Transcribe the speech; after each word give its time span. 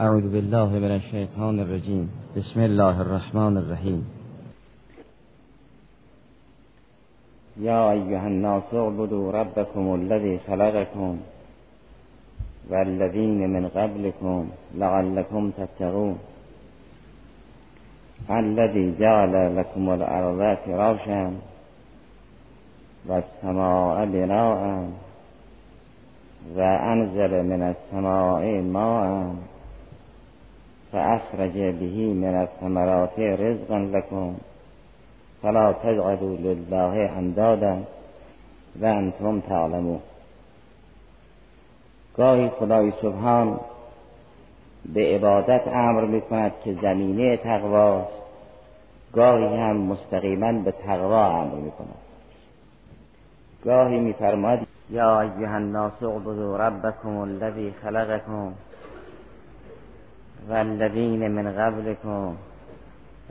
أعوذ 0.00 0.32
بالله 0.32 0.68
من 0.78 0.90
الشیطان 0.90 1.60
الرجیم 1.60 2.10
بسم 2.36 2.60
الله 2.60 3.00
الرحمن 3.00 3.56
الرحیم 3.56 4.06
یا 7.60 7.90
ایها 7.90 8.26
الناس 8.26 8.74
اعبدوا 8.74 9.32
ربكم 9.32 9.94
الذي 9.94 10.38
خلقكم 10.46 11.18
والذين 12.70 13.50
من 13.50 13.68
قبلكم 13.68 14.48
لعلكم 14.74 15.50
تتقون. 15.50 16.18
الذي 18.30 18.94
جعل 18.98 19.56
لكم 19.56 19.90
الأرض 19.90 20.58
فراشا 20.66 21.32
والسماء 23.08 24.06
بناء 24.06 24.90
وأنزل 26.56 27.32
من 27.50 27.62
السماء 27.62 28.62
ماء 28.62 29.34
فأخرج 30.92 31.58
به 31.58 32.14
من 32.14 32.34
الثمرات 32.34 33.18
رزقا 33.18 33.78
لكم. 33.78 34.34
فلا 35.42 35.72
تجعلوا 35.72 36.36
لله 36.36 37.10
اندادا 37.16 37.78
و 38.80 38.84
انتم 38.84 39.40
تعلمون. 39.40 40.00
گاهی 42.16 42.48
خدای 42.48 42.92
سبحان 43.02 43.60
به 44.94 45.14
عبادت 45.14 45.68
امر 45.68 46.04
می 46.04 46.20
کند 46.20 46.52
که 46.64 46.74
زمینه 46.82 47.36
تقواست 47.36 48.12
گاهی 49.12 49.56
هم 49.56 49.76
مستقیما 49.76 50.52
به 50.52 50.72
تقوا 50.72 51.40
امر 51.40 51.54
می 51.54 51.70
کند 51.70 51.98
گاهی 53.64 54.12
فرماد 54.12 54.58
یا 54.90 55.20
ایها 55.20 55.54
الناس 55.54 56.02
اعبدوا 56.02 56.56
ربکم 56.56 57.18
الذی 57.18 57.74
خلقکم. 57.82 58.52
والذین 60.48 61.28
من 61.28 61.52
قبلکم 61.52 62.36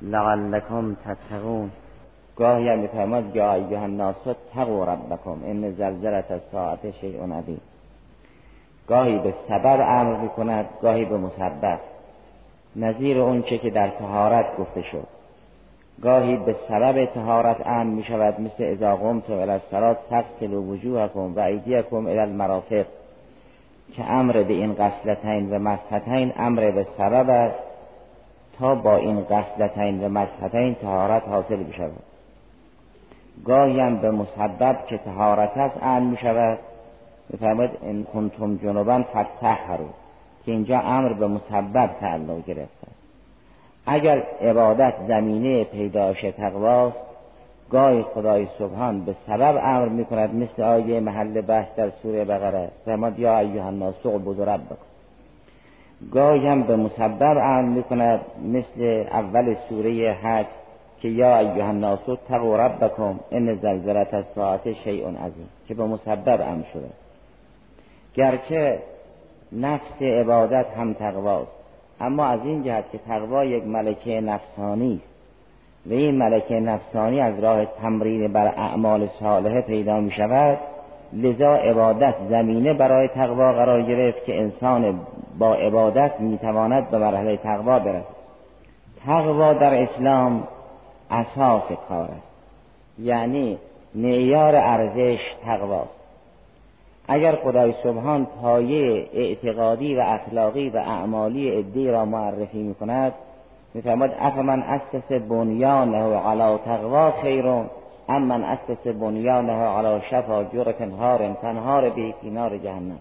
لعلکم 0.02 0.96
تتقون. 1.06 1.72
گاهی 2.38 2.70
هم 2.70 2.80
میفرماد 2.80 3.36
یا 3.36 3.54
ایها 3.54 3.84
الناس 3.84 4.16
تقوا 4.56 4.86
ربکم 4.86 5.38
ان 5.46 5.72
زلزلت 5.72 6.32
الساعت 6.32 6.92
شیء 6.92 7.24
عظیم. 7.24 7.62
گاهی 8.88 9.20
به 9.20 9.34
سبب 9.48 9.80
امر 9.88 10.18
می‌کند 10.18 10.66
گاهی 10.82 11.06
به 11.06 11.18
مسبب 11.18 11.80
نظیر 12.76 13.20
اونچه 13.20 13.58
که 13.58 13.70
در 13.70 13.88
تهارت 13.88 14.58
گفته 14.58 14.82
شد. 14.82 15.08
گاهی 16.02 16.38
به 16.38 16.56
سبب 16.68 17.06
تهارت 17.06 17.68
امر 17.68 17.94
می 17.94 18.04
شود 18.04 18.42
مثل 18.42 18.64
اذا 18.64 18.96
قمتم 18.96 19.34
الى 19.34 19.52
الصلاه 19.52 19.98
تغسلوا 20.10 20.62
وجوهکم 20.62 21.36
و 21.36 21.40
ایدیکم 21.40 22.08
الى 22.08 22.20
المرافق. 22.20 22.86
که 23.94 24.12
امر 24.12 24.44
به 24.44 24.54
این 24.54 24.74
قسلتین 24.74 25.50
و 25.50 25.60
مسحتین 25.60 26.34
امر 26.38 26.72
به 26.72 26.88
سبب 26.98 27.30
است 27.30 27.60
تا 28.60 28.76
با 28.76 28.96
این 28.96 29.24
قسلتین 29.24 30.04
و 30.04 30.10
مسحتین 30.10 30.76
تهارت 30.76 31.28
حاصل 31.28 31.64
بشود. 31.64 32.04
گاهی 33.46 33.80
هم 33.80 33.98
به 33.98 34.12
مسبب 34.12 34.86
که 34.88 34.98
تهارت 34.98 35.58
است 35.58 35.84
امر 35.84 36.12
می 36.12 36.18
شود 36.18 36.60
بفرماید 37.34 37.72
این 37.82 38.04
کنتم 38.04 38.58
جنوبا 38.58 39.04
فتحرو 39.04 39.90
که 40.46 40.52
اینجا 40.52 40.80
امر 40.80 41.14
به 41.14 41.28
مسبب 41.28 41.90
تعلق 42.00 42.46
گرفته 42.46 42.88
اگر 43.86 44.24
عبادت 44.42 44.94
زمینه 45.08 45.64
پیداش 45.64 46.22
تقواست 46.22 47.07
گاهی 47.72 48.04
خدای 48.04 48.48
سبحان 48.60 49.06
به 49.06 49.16
سبب 49.28 49.60
امر 49.64 49.90
می 49.90 50.06
کند 50.06 50.36
مثل 50.36 50.62
آیه 50.62 51.00
محل 51.00 51.42
بحث 51.42 51.76
در 51.76 51.90
سوره 51.90 52.26
بقره 52.26 52.70
فرماد 52.86 53.20
یا 53.20 53.40
ایها 53.40 53.68
الناس 53.68 54.06
اعبدوا 54.06 54.44
ربکم 54.44 54.76
گاهی 56.12 56.48
هم 56.48 56.64
به 56.64 56.76
مسبب 56.76 57.38
امر 57.38 57.62
می 57.62 57.84
کند 57.84 58.20
مثل 58.44 59.06
اول 59.12 59.56
سوره 59.70 60.12
حج 60.12 60.46
که 61.02 61.08
یا 61.08 61.38
ایها 61.38 61.68
الناس 61.68 62.00
تقوا 62.28 62.56
ربکم 62.56 63.20
ان 63.32 63.56
زلزلت 63.56 64.14
الساعت 64.14 64.74
شیء 64.74 65.08
عظیم 65.08 65.50
که 65.68 65.74
به 65.74 65.86
مسبب 65.86 66.42
امر 66.42 66.64
شده. 66.74 66.90
گرچه 68.14 68.80
نفس 69.52 70.02
عبادت 70.02 70.66
هم 70.78 70.94
تقواست 70.94 71.52
اما 72.02 72.26
از 72.26 72.40
این 72.44 72.64
جهت 72.64 72.92
که 72.92 72.98
تقوا 72.98 73.46
یک 73.46 73.64
ملکه 73.68 74.22
نفسانی 74.22 75.02
است. 75.04 75.17
و 75.90 75.94
این 75.94 76.18
ملکه 76.18 76.60
نفسانی 76.60 77.22
از 77.22 77.40
راه 77.40 77.66
تمرین 77.66 78.34
بر 78.34 78.48
اعمال 78.48 79.08
صالحه 79.20 79.62
پیدا 79.62 80.00
می 80.00 80.12
شود 80.12 80.58
لذا 81.14 81.56
عبادت 81.56 82.16
زمینه 82.30 82.74
برای 82.74 83.08
تقوا 83.08 83.54
قرار 83.54 83.82
گرفت 83.82 84.26
که 84.26 84.40
انسان 84.40 85.00
با 85.40 85.56
عبادت 85.56 86.20
می 86.20 86.38
تواند 86.38 86.90
به 86.90 86.98
مرحله 86.98 87.38
تقوا 87.38 87.80
برسد. 87.80 88.18
تقوا 89.06 89.54
در 89.54 89.84
اسلام 89.84 90.48
اساس 91.12 91.64
کار 91.90 92.04
است 92.04 92.28
یعنی 93.00 93.58
معیار 93.96 94.56
ارزش 94.56 95.20
تقواست 95.46 95.98
اگر 97.08 97.36
خدای 97.36 97.74
سبحان 97.84 98.28
پایه 98.42 99.06
اعتقادی 99.14 99.96
و 99.96 100.00
اخلاقی 100.00 100.70
و 100.70 100.78
اعمالی 100.78 101.58
عده‌ای 101.58 101.88
را 101.88 102.06
معرفی 102.06 102.64
می 102.64 102.76
کند 102.76 103.14
می 103.74 103.82
فرماید 103.82 104.16
افمن 104.20 104.62
اسس 104.62 105.12
بنیانه 105.12 106.18
علی 106.18 106.58
تقوی 106.58 107.12
خیر 107.12 107.70
ام 108.10 108.22
من 108.22 108.44
اسس 108.44 108.88
بنیانه 108.88 109.54
علی 109.54 110.02
شفا 110.10 110.44
جرف 110.44 110.82
هار 110.82 111.34
فانهار 111.42 111.90
به 111.90 112.14
فی 112.24 112.41
نار 112.41 112.58
جهنم. 112.58 113.00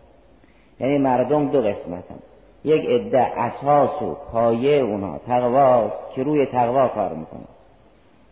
یعنی 0.81 0.99
مردم 0.99 1.49
دو 1.49 1.59
قسمتن. 1.59 2.19
یک 2.65 2.87
عده 2.87 3.41
اساس 3.41 4.03
و 4.03 4.15
پایه 4.33 4.83
اونها 4.83 5.21
تقواست 5.27 6.15
که 6.15 6.23
روی 6.23 6.47
تقوا 6.47 6.89
کار 6.89 7.13
می‌کنه 7.13 7.41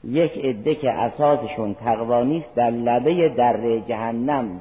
یک 0.04 0.44
عده 0.44 0.74
که 0.74 0.90
اساسشون 0.90 1.74
تقوا 1.74 2.22
نیست 2.22 2.54
در 2.54 2.70
لبه 2.70 3.28
در 3.28 3.78
جهنم 3.78 4.60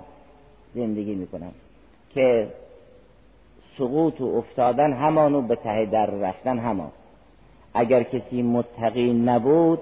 زندگی 0.76 1.16
می‌کنن. 1.16 1.52
که 2.14 2.48
سقوط 3.78 4.22
و 4.22 4.38
افتادن 4.38 4.94
همانو 4.94 5.42
به 5.42 5.56
ته 5.56 5.86
در 5.86 6.06
رفتن 6.06 6.60
همان. 6.60 6.92
اگر 7.74 8.04
کسی 8.04 8.42
متقی 8.42 9.14
نبود 9.14 9.80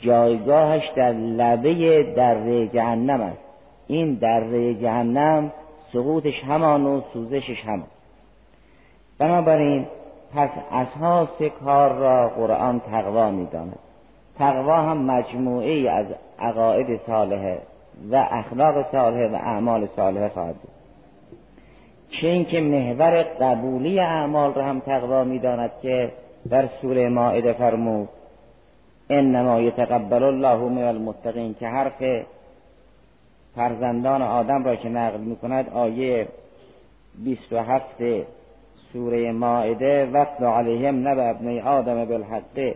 جایگاهش 0.00 0.82
در 0.96 1.12
لبه 1.12 2.02
در 2.16 2.66
جهنم 2.66 3.20
است. 3.20 3.38
این 3.86 4.14
در 4.14 4.72
جهنم 4.72 5.52
سقوطش 5.92 6.44
همان 6.44 6.86
و 6.86 7.00
سوزشش 7.12 7.64
همان. 7.64 7.86
بنابراین 9.18 9.86
پس 10.34 10.50
اساس 10.72 11.42
کار 11.64 11.92
را 11.92 12.28
قرآن 12.28 12.80
تقوا 12.80 13.30
می‌داند. 13.30 13.78
تقوا 14.38 14.76
هم 14.76 14.98
مجموعه 14.98 15.90
از 15.90 16.06
عقاید 16.38 17.00
صالحه 17.06 17.58
و 18.10 18.26
اخلاق 18.30 18.92
صالحه 18.92 19.28
و 19.28 19.34
اعمال 19.34 19.88
صالحه 19.96 20.28
خواهد 20.28 20.54
بود. 20.54 20.70
چه 22.10 22.28
اینکه 22.28 22.60
محور 22.60 23.22
قبولی 23.22 24.00
اعمال 24.00 24.54
را 24.54 24.64
هم 24.64 24.80
تقوا 24.80 25.24
می‌داند 25.24 25.70
که 25.82 26.12
در 26.50 26.68
سوره 26.82 27.08
مائده 27.08 27.52
فرمود 27.52 28.08
انما 29.10 29.60
یتقبل 29.60 30.22
الله 30.22 30.56
من 30.56 30.82
المتقین 30.82 31.54
که 31.54 31.66
حرف 31.66 32.24
فرزندان 33.54 34.22
آدم 34.22 34.64
را 34.64 34.76
که 34.76 34.88
نقل 34.88 35.20
می 35.20 35.36
کند 35.36 35.68
آیه 35.68 36.28
27 37.24 37.84
سوره 38.92 39.32
مائده 39.32 40.06
وقت 40.06 40.42
علیهم 40.42 41.08
نبع 41.08 41.30
ابن 41.30 41.58
آدم 41.58 42.04
بالحق 42.04 42.74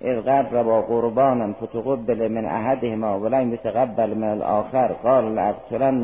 اذ 0.00 0.42
با 0.52 0.82
قربانا 0.82 1.52
فتقبل 1.52 2.28
من 2.28 2.44
احدهما 2.44 3.18
ولم 3.18 3.54
يتقبل 3.54 4.14
من 4.14 4.28
الاخر 4.28 4.88
قال 4.88 5.54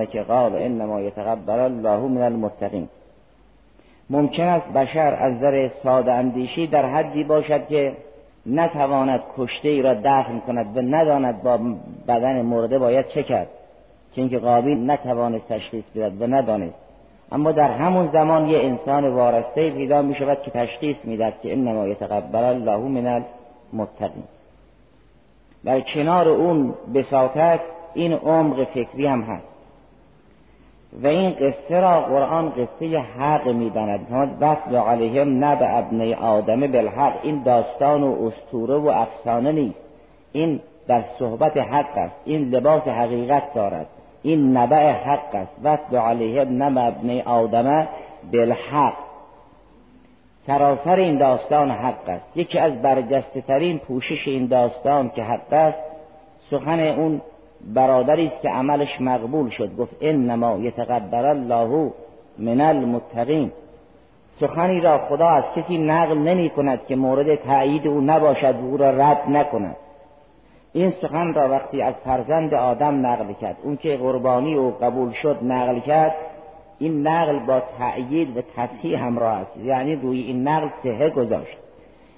که 0.06 0.22
قال 0.22 0.56
انما 0.56 1.00
يتقبل 1.00 1.58
الله 1.58 2.08
من 2.08 2.22
المتقین 2.22 2.88
ممکن 4.10 4.42
است 4.42 4.66
بشر 4.66 5.14
از 5.20 5.32
نظر 5.32 5.68
ساده 5.82 6.12
اندیشی 6.12 6.66
در 6.66 6.86
حدی 6.86 7.24
باشد 7.24 7.68
که 7.68 7.96
نتواند 8.46 9.20
کشته 9.36 9.68
ای 9.68 9.82
را 9.82 9.94
دفن 9.94 10.40
کند 10.46 10.76
و 10.76 10.82
نداند 10.82 11.42
با 11.42 11.58
بدن 12.08 12.42
مرده 12.42 12.78
باید 12.78 13.08
چه 13.08 13.22
کرد. 13.22 13.48
چون 14.16 14.28
که 14.28 14.38
قابیل 14.38 14.90
نتوانست 14.90 15.48
تشخیص 15.48 15.84
بدهد 15.94 16.22
و 16.22 16.26
ندانست. 16.26 16.74
اما 17.32 17.52
در 17.52 17.70
همون 17.70 18.08
زمان 18.12 18.48
یه 18.48 18.58
انسان 18.58 19.08
وارسته 19.08 19.70
پیدا 19.70 20.02
می 20.02 20.14
شود 20.14 20.42
که 20.42 20.50
تشخیص 20.50 20.96
می‌دهد 21.04 21.34
که 21.42 21.52
انما 21.52 21.86
یتقبل 21.86 22.44
الله 22.44 22.76
من 22.76 23.06
المتقین. 23.72 24.24
در 25.64 25.80
کنار 25.80 26.28
اون 26.28 26.74
بساطت 26.94 27.60
این 27.94 28.12
عمق 28.12 28.64
فکری 28.64 29.06
هم 29.06 29.22
هست. 29.22 29.49
و 30.92 31.06
این 31.06 31.30
قصه 31.30 31.80
را 31.80 32.00
قرآن 32.00 32.50
قصه 32.50 32.98
حق 32.98 33.48
می‌داند 33.48 34.36
وقت 34.40 34.68
علیهم 34.68 35.44
نب 35.44 35.58
ابن 35.62 36.12
آدم 36.12 36.60
بالحق. 36.60 37.14
این 37.22 37.42
داستان 37.42 38.02
و 38.02 38.26
استوره 38.26 38.74
و 38.74 38.88
افسانه 38.88 39.52
نیست. 39.52 39.78
این 40.32 40.60
در 40.86 41.02
صحبت 41.18 41.56
حق 41.56 41.98
است. 41.98 42.14
این 42.24 42.50
لباس 42.50 42.82
حقیقت 42.82 43.54
دارد. 43.54 43.86
این 44.22 44.56
نبع 44.56 44.92
حق 44.92 45.34
است. 45.34 45.52
وقت 45.62 45.94
علیهم 45.94 46.62
نب 46.62 46.78
ابن 46.78 47.20
آدم 47.20 47.88
بالحق. 48.32 48.94
سراسر 50.46 50.96
این 50.96 51.18
داستان 51.18 51.70
حق 51.70 52.08
است. 52.08 52.36
یکی 52.36 52.58
از 52.58 52.82
برجسته 52.82 53.40
ترین 53.40 53.78
پوشش 53.78 54.28
این 54.28 54.46
داستان 54.46 55.10
که 55.10 55.22
حق 55.22 55.52
است 55.52 55.78
سخن 56.50 56.80
اون 56.80 57.20
برادری 57.74 58.26
است 58.26 58.42
که 58.42 58.48
عملش 58.48 59.00
مقبول 59.00 59.50
شد. 59.50 59.76
گفت 59.76 59.96
انما 60.00 60.58
یتقبل 60.58 61.24
الله 61.24 61.92
من 62.38 62.60
المتقین. 62.60 63.52
سخنی 64.40 64.80
را 64.80 64.98
خدا 64.98 65.28
از 65.28 65.44
کسی 65.56 65.78
نقل 65.78 66.18
نمی 66.18 66.50
کند 66.50 66.86
که 66.88 66.96
مورد 66.96 67.34
تایید 67.34 67.86
او 67.86 68.00
نباشد 68.00 68.54
و 68.60 68.66
او 68.66 68.76
را 68.76 68.90
رد 68.90 69.22
نکند. 69.28 69.76
این 70.72 70.92
سخن 71.02 71.34
را 71.34 71.48
وقتی 71.48 71.82
از 71.82 71.94
فرزند 72.04 72.54
آدم 72.54 73.06
نقل 73.06 73.32
کرد 73.32 73.56
اون 73.62 73.76
که 73.76 73.96
قربانی 73.96 74.54
او 74.54 74.70
قبول 74.70 75.12
شد 75.12 75.38
نقل 75.42 75.80
کرد 75.80 76.14
این 76.78 77.06
نقل 77.06 77.38
با 77.38 77.62
تأیید 77.78 78.36
و 78.36 78.40
تصحیح 78.56 79.04
همراه 79.04 79.32
است. 79.32 79.56
یعنی 79.56 79.96
روی 79.96 80.20
این 80.20 80.48
نقل 80.48 80.68
صحه 80.82 81.10
گذاشت. 81.10 81.56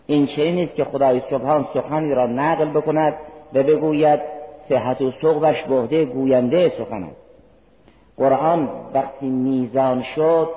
این 0.07 0.27
چنین 0.27 0.55
نیست 0.55 0.75
که 0.75 0.85
خدای 0.85 1.23
سبحان 1.31 1.69
سخنی 1.75 2.15
را 2.15 2.27
نقل 2.27 2.65
بکند 2.65 3.15
و 3.55 3.63
بگوید 3.63 4.21
صحت 4.69 5.01
و 5.01 5.13
سقبش 5.23 5.63
بهده 5.63 6.05
گوینده 6.05 6.73
سخن 6.79 7.03
است 7.03 7.23
قرآن 8.17 8.69
وقتی 8.95 9.27
میزان 9.27 10.03
شد 10.03 10.49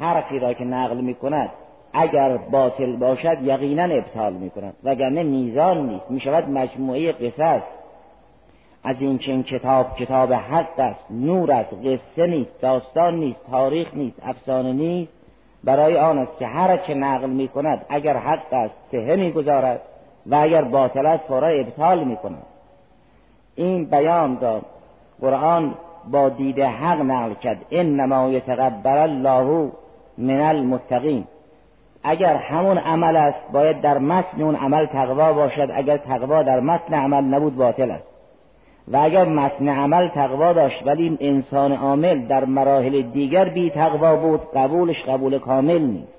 حرفی 0.00 0.38
را 0.38 0.52
که 0.52 0.64
نقل 0.64 0.96
می 0.96 1.14
کند 1.14 1.50
اگر 1.92 2.36
باطل 2.36 2.96
باشد 2.96 3.42
یقینا 3.42 3.94
ابطال 3.94 4.32
می 4.32 4.50
کند 4.50 4.74
وگرنه 4.84 5.22
میزان 5.22 5.86
نیست 5.88 6.10
می 6.10 6.20
شود 6.20 6.50
مجموعه 6.50 7.12
قصص. 7.12 7.62
از 8.84 8.96
این 9.00 9.18
چنین 9.18 9.42
کتاب 9.42 9.96
کتاب 9.96 10.32
حق 10.32 10.78
است 10.78 11.04
نور 11.10 11.52
است 11.52 11.72
قصه 11.72 12.26
نیست 12.26 12.60
داستان 12.60 13.14
نیست 13.14 13.38
تاریخ 13.50 13.94
نیست 13.94 14.16
افسانه 14.22 14.72
نیست. 14.72 15.12
برای 15.64 15.96
آن 15.96 16.18
است 16.18 16.38
که 16.38 16.46
هر 16.46 16.76
چه 16.76 16.94
نقل 16.94 17.30
می 17.30 17.48
کند 17.48 17.86
اگر 17.88 18.16
حق 18.16 18.52
است 18.52 18.74
سهه 18.92 19.16
می 19.16 19.32
گذارد 19.32 19.80
و 20.26 20.34
اگر 20.34 20.62
باطل 20.62 21.06
است 21.06 21.24
فورا 21.24 21.46
ابطال 21.46 22.04
می 22.04 22.16
کند 22.16 22.42
این 23.58 23.84
بیان 23.84 24.40
را 24.40 24.60
قرآن 25.20 25.74
با 26.10 26.28
دید 26.28 26.60
حق 26.60 27.00
نقل 27.00 27.34
کرد. 27.34 27.64
انما 27.70 28.28
یتقبل 28.28 28.98
الله 28.98 29.72
من 30.18 30.40
المتقین. 30.40 31.24
اگر 32.02 32.36
همون 32.36 32.78
عمل 32.78 33.16
است 33.16 33.38
باید 33.52 33.80
در 33.80 33.98
متن 33.98 34.42
اون 34.42 34.56
عمل 34.56 34.86
تقوا 34.86 35.32
باشد. 35.32 35.70
اگر 35.74 35.96
تقوا 35.96 36.42
در 36.42 36.60
متن 36.60 36.94
عمل 36.94 37.24
نبود 37.24 37.56
باطل 37.56 37.90
است. 37.90 38.04
و 38.88 38.96
اگر 38.96 39.24
متن 39.24 39.68
عمل 39.68 40.08
تقوا 40.08 40.52
داشت 40.52 40.86
ولی 40.86 41.02
این 41.02 41.18
انسان 41.20 41.72
عامل 41.72 42.26
در 42.26 42.44
مراحل 42.44 43.02
دیگر 43.02 43.48
بی 43.48 43.70
تقوا 43.70 44.16
بود 44.16 44.40
قبولش 44.54 45.02
قبول 45.02 45.38
کامل 45.38 45.78
نیست. 45.78 46.12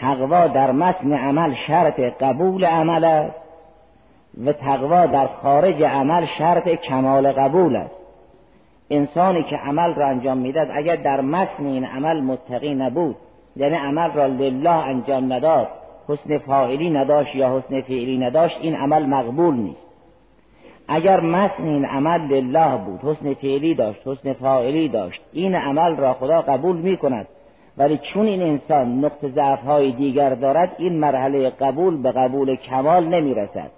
تقوا 0.00 0.46
در 0.46 0.70
متن 0.72 1.12
عمل 1.12 1.54
شرط 1.54 2.00
قبول 2.00 2.64
عمل 2.64 3.04
است. 3.04 3.49
و 4.44 4.52
تقوا 4.52 5.06
در 5.06 5.26
خارج 5.26 5.82
عمل 5.82 6.26
شرط 6.38 6.68
کمال 6.68 7.32
قبول 7.32 7.76
است. 7.76 7.94
انسانی 8.90 9.42
که 9.42 9.56
عمل 9.56 9.94
را 9.94 10.06
انجام 10.06 10.38
می‌داد 10.38 10.68
اگر 10.72 10.96
در 10.96 11.20
متن 11.20 11.66
این 11.66 11.84
عمل 11.84 12.20
متقی 12.20 12.74
نبود 12.74 13.16
یعنی 13.56 13.76
عمل 13.76 14.10
را 14.12 14.26
لله 14.26 14.70
انجام 14.70 15.32
نداد 15.32 15.68
حسن 16.08 16.38
فاعلی 16.38 16.90
نداشت 16.90 17.34
یا 17.34 17.58
حسن 17.58 17.80
فعلی 17.80 18.18
نداشت 18.18 18.58
این 18.60 18.74
عمل 18.74 19.06
مقبول 19.06 19.54
نیست. 19.54 19.86
اگر 20.88 21.20
متن 21.20 21.64
این 21.64 21.84
عمل 21.84 22.20
لله 22.20 22.76
بود 22.76 23.00
حسن 23.00 23.34
فعلی 23.34 23.74
داشت 23.74 24.00
حسن 24.08 24.32
فاعلی 24.32 24.88
داشت 24.88 25.20
این 25.32 25.54
عمل 25.54 25.96
را 25.96 26.12
خدا 26.12 26.42
قبول 26.42 26.76
می 26.76 26.96
کند 26.96 27.26
ولی 27.78 28.00
چون 28.14 28.26
این 28.26 28.42
انسان 28.42 29.04
نقط 29.04 29.24
ضعف 29.34 29.60
های 29.60 29.92
دیگر 29.92 30.34
دارد 30.34 30.72
این 30.78 30.98
مرحله 30.98 31.50
قبول 31.50 32.02
به 32.02 32.12
قبول 32.12 32.56
کمال 32.56 33.08
نمی 33.08 33.34
رسد 33.34 33.70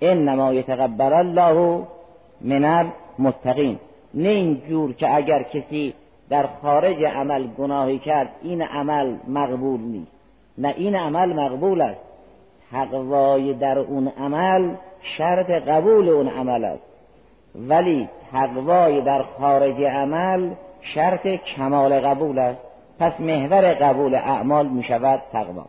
انما 0.00 0.52
یتقبل 0.52 1.12
الله 1.12 1.82
من 2.40 2.64
المتقین 2.64 3.78
نه 4.14 4.28
این 4.28 4.62
جور 4.68 4.92
که 4.92 5.14
اگر 5.14 5.42
کسی 5.42 5.94
در 6.30 6.46
خارج 6.62 7.04
عمل 7.04 7.46
گناهی 7.46 7.98
کرد 7.98 8.28
این 8.42 8.62
عمل 8.62 9.16
مقبول 9.28 9.80
نیست. 9.80 10.12
نه 10.58 10.74
این 10.76 10.96
عمل 10.96 11.32
مقبول 11.32 11.80
است. 11.80 12.00
تقوای 12.72 13.54
در 13.54 13.78
اون 13.78 14.08
عمل 14.08 14.74
شرط 15.16 15.50
قبول 15.50 16.08
اون 16.08 16.28
عمل 16.28 16.64
است. 16.64 16.82
ولی 17.54 18.08
تقوای 18.32 19.00
در 19.00 19.22
خارج 19.22 19.82
عمل 19.82 20.50
شرط 20.94 21.26
کمال 21.26 22.00
قبول 22.00 22.38
است. 22.38 22.60
پس 22.98 23.20
محور 23.20 23.74
قبول 23.74 24.14
اعمال 24.14 24.68
می 24.68 24.82
شود 24.82 25.22
تقوا. 25.32 25.64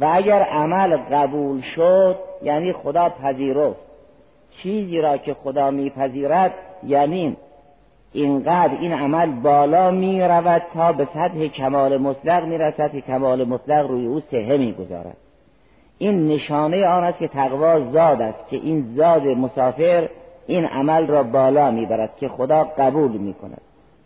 و 0.00 0.10
اگر 0.12 0.42
عمل 0.42 0.96
قبول 0.96 1.60
شد 1.60 2.16
یعنی 2.42 2.72
خدا 2.72 3.08
پذیرفت. 3.08 3.92
چیزی 4.62 5.00
را 5.00 5.16
که 5.16 5.34
خدا 5.34 5.70
میپذیرد 5.70 6.54
یعنی 6.86 7.36
اینقدر 8.12 8.78
این 8.80 8.92
عمل 8.92 9.30
بالا 9.30 9.90
می 9.90 10.20
رود 10.20 10.62
تا 10.74 10.92
به 10.92 11.08
سطح 11.14 11.46
کمال 11.46 11.96
مطلق 11.96 12.44
می 12.44 12.58
رسد 12.58 12.92
که 12.92 13.00
کمال 13.00 13.44
مطلق 13.44 13.86
روی 13.86 14.06
او 14.06 14.20
سهه 14.30 14.56
می 14.56 14.72
گذارد 14.72 15.16
این 15.98 16.28
نشانه 16.28 16.86
آن 16.86 17.04
است 17.04 17.18
که 17.18 17.28
تقوا 17.28 17.80
زاد 17.92 18.22
است 18.22 18.48
که 18.50 18.56
این 18.56 18.94
زاد 18.96 19.26
مسافر 19.26 20.08
این 20.46 20.64
عمل 20.64 21.06
را 21.06 21.22
بالا 21.22 21.70
می 21.70 21.86
برد 21.86 22.16
که 22.16 22.28
خدا 22.28 22.64
قبول 22.64 23.10
می 23.10 23.34
کند 23.34 23.60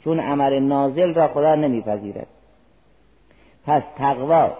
چون 0.05 0.21
عمل 0.21 0.59
نازل 0.59 1.15
را 1.15 1.29
خدا 1.29 1.55
نمیپذیرد. 1.55 2.27
پس 3.67 3.83
تقوا 3.99 4.51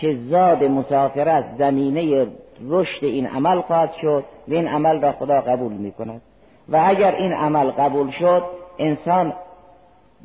که 0.00 0.18
زاد 0.30 0.64
مسافر 0.64 1.28
است 1.28 1.48
زمینه 1.58 2.26
رشد 2.68 3.04
این 3.04 3.26
عمل 3.26 3.60
خواهد 3.60 3.92
شد 4.00 4.24
و 4.48 4.54
این 4.54 4.68
عمل 4.68 5.00
را 5.00 5.12
خدا 5.12 5.40
قبول 5.40 5.72
می 5.72 5.92
کند 5.92 6.20
و 6.68 6.82
اگر 6.84 7.14
این 7.14 7.32
عمل 7.32 7.70
قبول 7.70 8.10
شد 8.10 8.42
انسان 8.78 9.32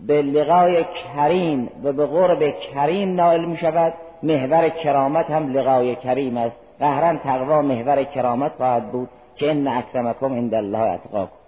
به 0.07 0.21
لقای 0.21 0.85
کریم 1.15 1.69
و 1.83 1.93
به 1.93 2.05
قرب 2.05 2.53
کریم 2.73 3.15
نائل 3.15 3.45
می 3.45 3.57
شود 3.57 3.93
محور 4.23 4.69
کرامت 4.69 5.31
هم 5.31 5.53
لقای 5.53 5.95
کریم 5.95 6.37
است. 6.37 6.55
قهرا 6.79 7.17
تقوا 7.17 7.61
محور 7.61 8.03
کرامت 8.03 8.51
خواهد 8.57 8.91
بود 8.91 9.09
که 9.35 9.51
ان 9.51 9.67
اکرمکم 9.67 10.33
عند 10.33 10.53
الله 10.53 10.79
اتقاکم. 10.79 11.40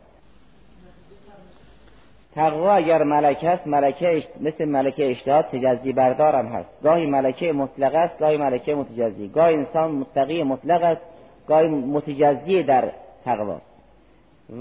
تقوا 2.35 2.73
اگر 2.73 3.03
ملکه 3.03 3.49
است 3.49 3.67
ملکه 3.67 4.23
مثل 4.41 4.65
ملکه 4.65 5.11
اشتهاد 5.11 5.45
تجزی 5.45 5.93
بردارم 5.93 6.47
هست. 6.47 6.69
گاهی 6.83 7.05
ملکه 7.05 7.53
مطلق 7.53 7.95
است 7.95 8.19
گاهی 8.19 8.37
ملکه 8.37 8.75
متجزی. 8.75 9.27
گاهی 9.27 9.55
انسان 9.55 9.91
متقی 9.91 10.43
مطلق 10.43 10.83
است 10.83 11.01
گاهی 11.47 11.67
متجزی 11.67 12.63
در 12.63 12.91
تقواست 13.25 13.65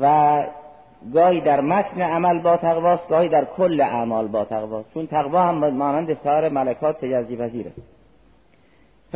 و 0.00 0.42
گاهی 1.14 1.40
در 1.40 1.60
متن 1.60 2.02
عمل 2.02 2.38
با 2.38 2.56
تقواست 2.56 3.08
گاهی 3.08 3.28
در 3.28 3.44
کل 3.44 3.80
اعمال 3.80 4.28
با 4.28 4.44
تقواست 4.44 4.94
چون 4.94 5.06
تقوا 5.06 5.42
هم 5.42 5.68
مانند 5.68 6.16
سایر 6.24 6.48
ملکات 6.48 7.00
تجزی 7.00 7.36
پذیر 7.36 7.66
است. 7.66 7.80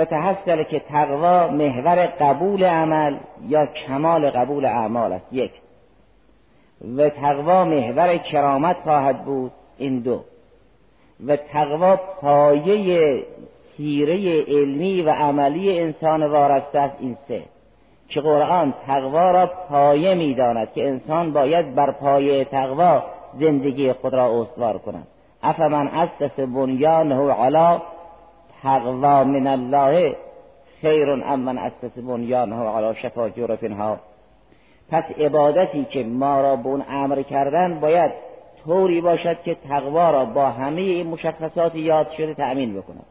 فتحصل 0.00 0.62
که 0.62 0.80
تقوا 0.80 1.48
محور 1.48 2.06
قبول 2.06 2.64
عمل 2.64 3.16
یا 3.48 3.66
کمال 3.66 4.30
قبول 4.30 4.64
اعمال 4.64 5.12
است. 5.12 5.26
یک. 5.32 5.52
و 6.96 7.08
تقوا 7.08 7.64
محور 7.64 8.16
کرامت 8.16 8.76
خواهد 8.84 9.24
بود 9.24 9.52
این 9.78 9.98
دو. 9.98 10.20
و 11.26 11.36
تقوا 11.36 11.96
پایه 11.96 13.22
سیره 13.76 14.42
علمی 14.42 15.02
و 15.02 15.10
عملی 15.10 15.80
انسان 15.80 16.26
وارسته 16.26 16.78
است 16.78 16.96
این 17.00 17.16
سه. 17.28 17.42
که 18.08 18.20
قرآن 18.20 18.74
تقوا 18.86 19.30
را 19.30 19.46
پایه 19.46 20.14
می‌داند 20.14 20.72
که 20.72 20.88
انسان 20.88 21.32
باید 21.32 21.74
بر 21.74 21.90
پایه 21.90 22.44
تقوا 22.44 23.02
زندگی 23.40 23.92
خود 23.92 24.14
را 24.14 24.42
استوار 24.42 24.78
کند. 24.78 25.06
افمن 25.42 25.88
اسس 25.88 26.40
بنیانه 26.40 27.32
علی 27.32 27.80
تقوی 28.62 29.24
من 29.24 29.46
الله 29.46 30.16
خیر 30.80 31.10
ام 31.10 31.40
من 31.40 31.58
اسس 31.58 31.98
بنیانه 31.98 32.56
علی 32.56 32.94
شفا 33.02 33.30
ها 33.78 33.98
پس 34.90 35.04
عبادتی 35.18 35.84
که 35.90 36.04
ما 36.04 36.40
را 36.40 36.56
به 36.56 36.68
اون 36.68 36.82
امر 36.88 37.22
کردن 37.22 37.80
باید 37.80 38.10
طوری 38.64 39.00
باشد 39.00 39.42
که 39.42 39.56
تقوا 39.68 40.10
را 40.10 40.24
با 40.24 40.50
همه 40.50 40.80
این 40.80 41.06
مشخصات 41.06 41.74
یاد 41.74 42.10
شده 42.10 42.34
تأمین 42.34 42.74
بکند. 42.74 43.06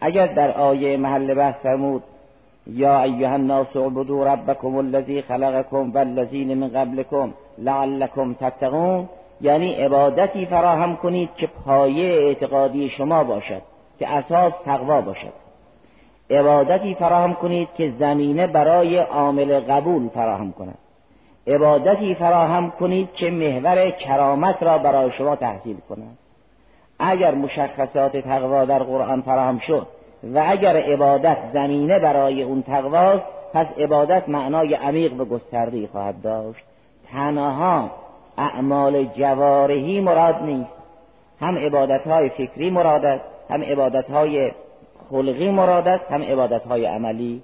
اگر 0.00 0.26
در 0.26 0.50
آیه 0.50 0.96
محل 0.96 1.34
بحث 1.34 1.54
فرمود 1.62 2.02
یا 2.66 3.02
ایها 3.02 3.32
الناس 3.32 3.76
اعبدوا 3.76 4.24
ربکم 4.24 4.76
الذی 4.76 5.22
خلقکم 5.22 5.92
والذین 5.92 6.54
من 6.54 6.68
قبلکم 6.68 7.32
لعلکم 7.58 8.34
تتقون 8.34 9.08
یعنی 9.40 9.74
عبادتی 9.74 10.46
فراهم 10.46 10.96
کنید 10.96 11.28
که 11.36 11.46
پایه 11.46 12.04
اعتقادی 12.04 12.88
شما 12.88 13.24
باشد 13.24 13.62
که 13.98 14.08
اساس 14.08 14.52
تقوا 14.64 15.00
باشد. 15.00 15.32
عبادتی 16.30 16.94
فراهم 16.94 17.34
کنید 17.34 17.68
که 17.76 17.92
زمینه 17.98 18.46
برای 18.46 18.98
عامل 18.98 19.60
قبول 19.60 20.08
فراهم 20.08 20.52
کند. 20.52 20.78
عبادتی 21.46 22.14
فراهم 22.14 22.70
کنید 22.70 23.12
که 23.12 23.30
محور 23.30 23.90
کرامت 23.90 24.62
را 24.62 24.78
برای 24.78 25.10
شما 25.10 25.36
تحصیل 25.36 25.76
کند 25.88 26.18
اگر 26.98 27.34
مشخصات 27.34 28.16
تقوا 28.16 28.64
در 28.64 28.82
قرآن 28.82 29.22
فراهم 29.22 29.58
شد 29.58 29.86
و 30.34 30.44
اگر 30.46 30.76
عبادت 30.76 31.36
زمینه 31.52 31.98
برای 31.98 32.42
اون 32.42 32.62
تقواست 32.62 33.24
پس 33.52 33.66
عبادت 33.78 34.28
معنای 34.28 34.74
عمیق 34.74 35.20
و 35.20 35.24
گستردی 35.24 35.86
خواهد 35.86 36.22
داشت. 36.22 36.64
تنها 37.12 37.90
اعمال 38.38 39.04
جوارحی 39.04 40.00
مراد 40.00 40.42
نیست. 40.42 40.70
هم 41.40 41.58
عبادت 41.58 42.06
های 42.06 42.28
فکری 42.28 42.70
مراد 42.70 43.04
است 43.04 43.24
هم 43.50 43.62
عبادت 43.62 44.10
های 44.10 44.50
خلقی 45.10 45.50
مراد 45.50 45.88
است 45.88 46.04
هم 46.10 46.22
عبادت 46.22 46.66
های 46.66 46.86
عملی. 46.86 47.42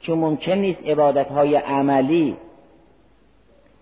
که 0.00 0.12
ممکن 0.12 0.52
نیست 0.52 0.80
عبادت 0.86 1.28
های 1.28 1.56
عملی 1.56 2.36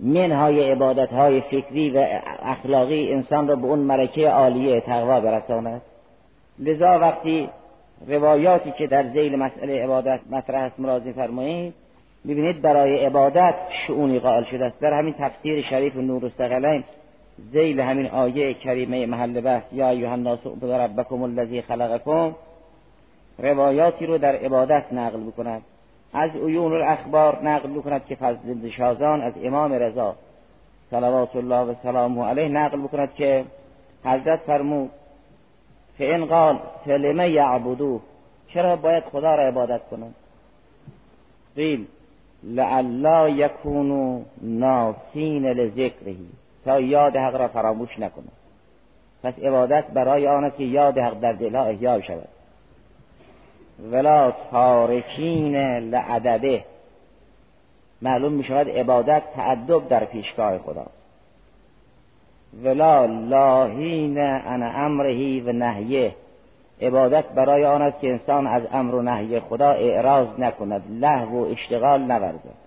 منهای 0.00 0.70
عبادت 0.70 1.12
های 1.12 1.40
فکری 1.40 1.90
و 1.90 2.06
اخلاقی 2.42 3.12
انسان 3.12 3.48
را 3.48 3.56
به 3.56 3.66
اون 3.66 3.78
ملکه 3.78 4.30
عالیه 4.30 4.80
تقوا 4.80 5.20
برساند 5.20 5.82
لذا 6.58 6.98
وقتی 6.98 7.48
روایاتی 8.06 8.72
که 8.78 8.86
در 8.86 9.12
زیل 9.12 9.36
مسئله 9.36 9.84
عبادت 9.84 10.20
مطرح 10.30 10.62
است 10.62 10.80
مرازی 10.80 11.12
فرمایید 11.12 11.74
ببینید 12.28 12.62
برای 12.62 13.04
عبادت 13.04 13.54
شعونی 13.86 14.18
قائل 14.18 14.44
شده 14.44 14.64
است. 14.64 14.80
در 14.80 14.92
همین 14.92 15.14
تفسیر 15.18 15.62
شریف 15.62 15.96
نور 15.96 16.24
الثقلین 16.24 16.84
زیل 17.52 17.80
همین 17.80 18.06
آیه 18.06 18.54
کریمه 18.54 19.06
محل 19.06 19.40
بحث 19.40 19.62
یا 19.72 19.90
ایها 19.90 20.12
الناس 20.12 20.38
اعبدوا 20.46 20.84
ربکم 20.84 21.22
الذی 21.22 21.62
خلقکم 21.62 22.34
روایاتی 23.38 24.06
رو 24.06 24.18
در 24.18 24.36
عبادت 24.36 24.84
نقل 24.92 25.20
بکند 25.20 25.62
از 26.16 26.30
عیون 26.30 26.72
الاخبار 26.72 27.42
نقل 27.42 27.68
بکند 27.68 28.06
که 28.06 28.14
فضل 28.14 28.70
شازان 28.70 29.22
از 29.22 29.32
امام 29.42 29.72
رضا 29.72 30.14
صلوات 30.90 31.36
الله 31.36 31.72
و 31.72 31.74
سلامه 31.82 32.24
علیه 32.24 32.48
نقل 32.48 32.80
بکند 32.80 33.14
که 33.14 33.44
حضرت 34.04 34.40
فرمود 34.40 34.90
فان 35.98 36.26
قال 36.26 36.58
فلمه 36.84 37.30
یعبدو 37.30 38.00
چرا 38.48 38.76
باید 38.76 39.04
خدا 39.04 39.34
را 39.34 39.42
عبادت 39.42 39.80
کنند؟ 39.90 40.14
قیل 41.56 41.86
لعلا 42.42 43.28
یکونو 43.28 44.22
ناسین 44.42 45.46
لذکرهی 45.46 46.28
تا 46.64 46.80
یاد 46.80 47.16
حق 47.16 47.36
را 47.36 47.48
فراموش 47.48 47.98
نکنند. 47.98 48.32
پس 49.22 49.38
عبادت 49.38 49.86
برای 49.86 50.26
آن 50.26 50.50
که 50.50 50.64
یاد 50.64 50.98
حق 50.98 51.20
در 51.20 51.32
دلها 51.32 51.64
احیا 51.64 52.00
شود. 52.00 52.28
ولا 53.92 54.32
تارکین 54.50 55.56
لعدده. 55.78 56.64
معلوم 58.02 58.32
می 58.32 58.44
شود 58.44 58.68
عبادت 58.68 59.22
تعدب 59.36 59.88
در 59.88 60.04
پیشگاه 60.04 60.58
خدا 60.58 60.86
ولا 62.64 63.04
لاهین 63.04 64.18
عن 64.18 64.62
امره 64.62 65.40
و 65.40 65.52
نهیه. 65.52 66.14
عبادت 66.80 67.24
برای 67.24 67.64
آن 67.64 67.82
است 67.82 68.00
که 68.00 68.10
انسان 68.10 68.46
از 68.46 68.62
امر 68.72 68.94
و 68.94 69.02
نهی 69.02 69.40
خدا 69.40 69.70
اعراض 69.70 70.26
نکند 70.38 70.82
لهو 70.90 71.44
و 71.44 71.50
اشتغال 71.50 72.00
نورزد. 72.00 72.66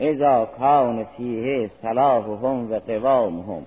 اذ 0.00 0.44
کان 0.58 1.04
فیه 1.16 1.70
صلاحهم 1.82 2.72
و 2.72 2.78
قوامهم 2.78 3.62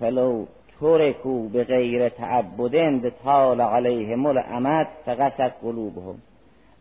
فلو 0.00 0.46
ترکوا 0.82 1.48
بغیر 1.48 2.08
تعبد 2.08 3.12
لطال 3.24 3.60
علیهم 3.60 4.26
الامد 4.26 4.88
فقست 5.06 5.52
قلوبهم. 5.62 6.14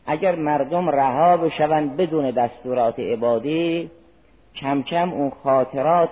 اگر 0.06 0.36
مردم 0.36 0.90
رها 0.90 1.38
بشوند 1.38 1.98
بدون 1.98 2.32
دستورات 2.32 3.00
عبادی 3.00 3.92
کم 4.56 4.82
کم 4.82 5.14
اون 5.14 5.30
خاطرات 5.44 6.10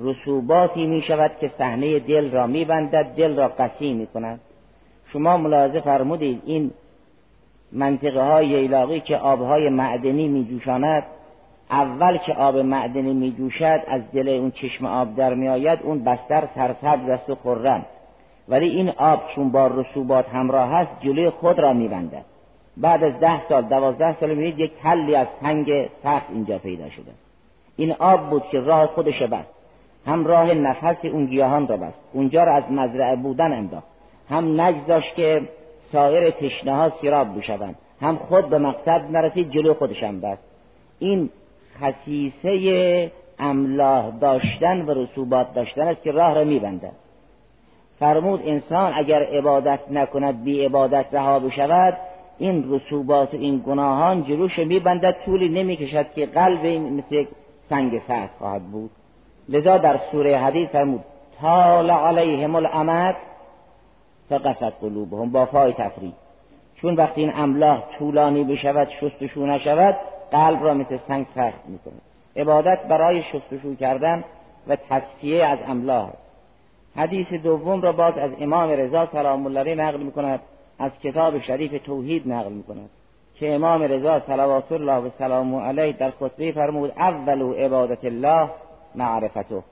رسوباتی 0.00 0.86
می 0.86 1.02
شود 1.02 1.30
که 1.40 1.50
صحنه 1.58 1.98
دل 1.98 2.30
را 2.30 2.46
می 2.46 2.64
بندد 2.64 3.04
دل 3.04 3.36
را 3.36 3.48
قسی 3.48 3.92
می 3.92 4.06
کند. 4.06 4.40
شما 5.12 5.36
ملاحظه 5.36 5.80
فرمودید 5.80 6.42
این 6.46 6.70
منطقه 7.72 8.20
های 8.20 9.00
که 9.00 9.16
آبهای 9.16 9.68
معدنی 9.68 10.28
می 10.28 10.44
جوشاند 10.44 11.02
اول 11.70 12.16
که 12.16 12.34
آب 12.34 12.56
معدنی 12.56 13.14
می 13.14 13.32
جوشد 13.32 13.82
از 13.86 14.02
دل 14.12 14.28
اون 14.28 14.50
چشم 14.50 14.86
آب 14.86 15.16
در 15.16 15.34
می 15.34 15.48
آید 15.48 15.78
اون 15.82 16.04
بستر 16.04 16.48
سرسبز 16.54 17.08
است 17.08 17.30
و 17.30 17.34
خرم. 17.34 17.86
ولی 18.48 18.68
این 18.68 18.90
آب 18.90 19.20
چون 19.34 19.50
با 19.50 19.66
رسوبات 19.66 20.28
همراه 20.28 20.68
هست 20.68 20.90
جلوی 21.00 21.30
خود 21.30 21.58
را 21.58 21.72
می 21.72 21.88
بندد 21.88 22.24
بعد 22.76 23.04
از 23.04 23.20
ده 23.20 23.48
سال 23.48 23.62
دوازده 23.62 24.16
سال 24.20 24.28
می‌بینید 24.28 24.58
یک 24.58 24.72
تلی 24.82 25.14
از 25.14 25.26
سنگ 25.40 25.88
سخت 26.02 26.26
اینجا 26.32 26.58
پیدا 26.58 26.90
شده. 26.90 27.12
این 27.76 27.92
آب 27.92 28.30
بود 28.30 28.42
که 28.50 28.60
راه 28.60 28.86
خودش 28.86 29.22
بست. 29.22 29.48
هم 30.06 30.26
راه 30.26 30.54
نفس 30.54 31.04
اون 31.04 31.26
گیاهان 31.26 31.68
را 31.68 31.76
بست. 31.76 31.98
اونجا 32.12 32.44
را 32.44 32.52
از 32.52 32.64
مزرعه 32.70 33.16
بودن 33.16 33.52
انداخت. 33.52 33.86
هم 34.30 34.60
نگذاشت 34.60 35.14
که 35.14 35.42
سایر 35.92 36.30
تشنه 36.30 36.76
ها 36.76 36.90
سیراب 37.00 37.38
بشوند 37.38 37.76
هم 38.00 38.16
خود 38.16 38.48
به 38.48 38.58
مقصد 38.58 39.10
نرسید 39.10 39.50
جلو 39.50 39.74
خودشم 39.74 40.20
بست. 40.20 40.42
این 40.98 41.30
خصیصه 41.80 43.12
املاح 43.38 44.10
داشتن 44.10 44.82
و 44.82 44.94
رسوبات 44.94 45.54
داشتن 45.54 45.82
است 45.88 46.02
که 46.02 46.12
راه 46.12 46.34
را 46.34 46.44
میبندد. 46.44 46.92
فرمود 47.98 48.42
انسان 48.44 48.92
اگر 48.94 49.22
عبادت 49.22 49.80
نکند 49.90 50.44
بی 50.44 50.64
عبادت 50.64 51.06
رها 51.12 51.38
بشود 51.38 51.96
این 52.38 52.72
رسوبات 52.72 53.34
و 53.34 53.36
این 53.36 53.62
گناهان 53.66 54.24
جلوش 54.24 54.58
میبندد 54.58 55.16
طولی 55.24 55.48
نمی‌کشد 55.48 56.06
که 56.14 56.26
قلب 56.26 56.64
این 56.64 56.92
مثل 56.92 57.24
سنگ 57.70 58.02
سخت 58.08 58.38
خواهد 58.38 58.62
بود. 58.62 58.90
لذا 59.48 59.78
در 59.78 60.00
سوره 60.12 60.38
حدیث 60.38 60.68
فرمود 60.68 61.04
طال 61.40 61.90
علیهم 61.90 62.54
الامد 62.54 63.16
فقصد 64.28 64.72
قلوبهم 64.80 65.30
با 65.30 65.46
فای 65.46 65.72
تفرید. 65.72 66.14
چون 66.74 66.94
وقتی 66.94 67.20
این 67.20 67.32
املاح 67.36 67.82
طولانی 67.98 68.44
بشود 68.44 68.88
شستشو 69.00 69.46
نشود 69.46 69.96
قلب 70.32 70.64
را 70.64 70.74
مثل 70.74 70.98
سنگ 71.08 71.26
سخت 71.34 71.66
می‌کنه. 71.66 72.00
عبادت 72.36 72.82
برای 72.82 73.22
شستشو 73.22 73.74
کردن 73.74 74.24
و 74.68 74.76
تصفیه 74.76 75.44
از 75.44 75.58
املاح 75.66 76.10
حدیث 76.96 77.32
دوم 77.32 77.80
را 77.80 77.92
باز 77.92 78.18
از 78.18 78.30
امام 78.40 78.70
رضا 78.70 79.08
سلام 79.12 79.46
الله 79.46 79.60
علیه 79.60 79.74
نقل 79.74 80.00
می‌کند 80.00 80.40
از 80.78 80.90
کتاب 81.02 81.40
شریف 81.40 81.82
توحید 81.84 82.32
نقل 82.32 82.52
می‌کند. 82.52 82.90
که 83.34 83.54
امام 83.54 83.82
رضا 83.82 84.20
صلوات 84.20 84.72
الله 84.72 84.96
و 84.96 85.10
سلام 85.18 85.54
علیه 85.54 85.92
در 85.92 86.10
خطبه 86.10 86.52
فرمود 86.52 86.92
اول 86.96 87.42
عبادت 87.42 88.04
الله 88.04 88.48
معرفته. 88.94 89.62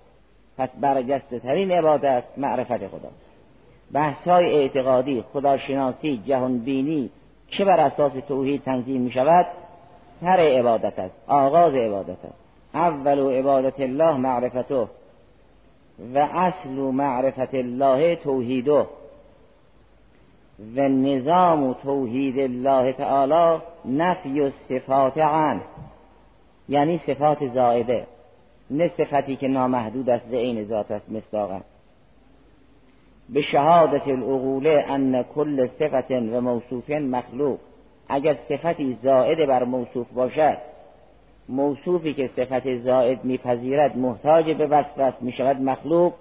پس 0.58 0.68
برجسته 0.80 1.38
ترین 1.38 1.70
عبادت 1.70 2.24
معرفت 2.36 2.86
خدا. 2.86 3.08
بحث 3.92 4.28
های 4.28 4.54
اعتقادی 4.54 5.24
خداشناسی 5.32 6.22
جهانبینی 6.26 7.10
که 7.48 7.64
بر 7.64 7.80
اساس 7.80 8.12
توحید 8.28 8.62
تنظیم 8.62 9.00
می 9.00 9.10
شود 9.10 9.46
سر 10.20 10.38
عبادت 10.38 10.98
است 10.98 11.14
آغاز 11.26 11.74
عبادت 11.74 12.24
است. 12.24 12.38
اول 12.74 13.18
عبادت 13.18 13.80
الله 13.80 14.16
معرفته 14.16 14.88
و 16.14 16.18
اصل 16.18 16.70
معرفت 16.70 17.54
الله 17.54 18.16
توحیده. 18.16 18.86
و 20.76 20.88
نظام 20.88 21.72
توحید 21.72 22.38
الله 22.38 22.92
تعالی 22.92 23.62
نفی 23.84 24.52
صفات 24.68 25.18
عن 25.18 25.60
یعنی 26.68 27.00
صفات 27.06 27.46
زائده 27.54 28.06
نه 28.70 28.90
صفتی 28.98 29.36
که 29.36 29.48
نامحدود 29.48 30.10
است 30.10 30.26
و 30.32 30.34
عین 30.34 30.64
ذات 30.64 30.90
است 30.90 31.10
مصداقا. 31.10 31.60
به 33.28 33.42
شهادت 33.42 34.08
العقوله 34.08 34.84
ان 34.88 35.22
کل 35.22 35.68
صفت 35.78 36.10
و 36.10 36.40
موصوف 36.40 36.90
مخلوق. 36.90 37.58
اگر 38.08 38.36
صفتی 38.48 38.98
زائد 39.02 39.46
بر 39.46 39.64
موصوف 39.64 40.06
باشد 40.14 40.58
موصوفی 41.48 42.14
که 42.14 42.30
صفت 42.36 42.76
زائد 42.76 43.24
میپذیرد 43.24 43.98
محتاج 43.98 44.50
به 44.50 44.66
وصف 44.66 44.98
است 44.98 45.22
می‌شود 45.22 45.60
مخلوق 45.60 46.12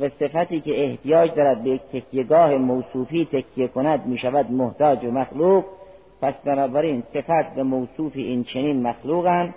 و 0.00 0.08
صفتی 0.08 0.60
که 0.60 0.84
احتیاج 0.84 1.34
دارد 1.34 1.62
به 1.62 1.70
یک 1.70 1.82
تکیهگاه 1.92 2.54
موصوفی 2.54 3.28
تکیه 3.32 3.68
کند 3.68 4.06
می‌شود 4.06 4.52
محتاج 4.52 5.04
و 5.04 5.10
مخلوق. 5.10 5.64
پس 6.22 6.34
بنابراین 6.44 7.02
صفت 7.14 7.54
به 7.54 7.62
موصوفی 7.62 8.22
این 8.22 8.44
چنین 8.44 8.82
مخلوقند. 8.82 9.54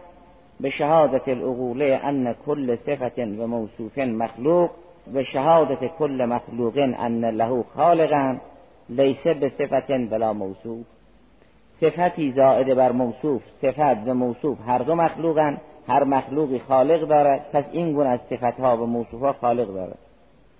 به 0.60 0.70
شهادت 0.70 1.28
العقوله 1.28 2.00
ان 2.04 2.36
کل 2.46 2.76
صفت 2.76 3.20
و 3.20 3.48
موصوف 3.48 3.98
مخلوق 3.98 4.70
و 5.14 5.24
شهادت 5.24 5.86
کل 6.00 6.26
مخلوق 6.26 6.78
ان 6.98 7.26
له 7.26 7.64
خالقا 7.76 8.38
لیسه 8.90 9.34
به 9.34 9.52
صفت 9.58 9.92
بلا 9.92 10.34
موصوف. 10.34 10.86
صفتی 11.82 12.32
زائد 12.32 12.76
بر 12.76 12.92
موصوف 12.92 13.42
صفت 13.62 14.08
و 14.08 14.14
موصوف. 14.14 14.58
هر 14.68 14.78
دو 14.78 14.96
مخلوقن 14.96 15.58
هر 15.88 16.04
مخلوقی 16.04 16.60
خالق 16.60 17.08
دارد 17.08 17.46
پس 17.54 17.64
این 17.72 17.94
گونه 17.94 18.10
از 18.10 18.20
صفتها 18.30 18.78
و 18.78 18.86
موصوفها 18.86 19.34
خالق 19.34 19.74
دارد 19.74 19.98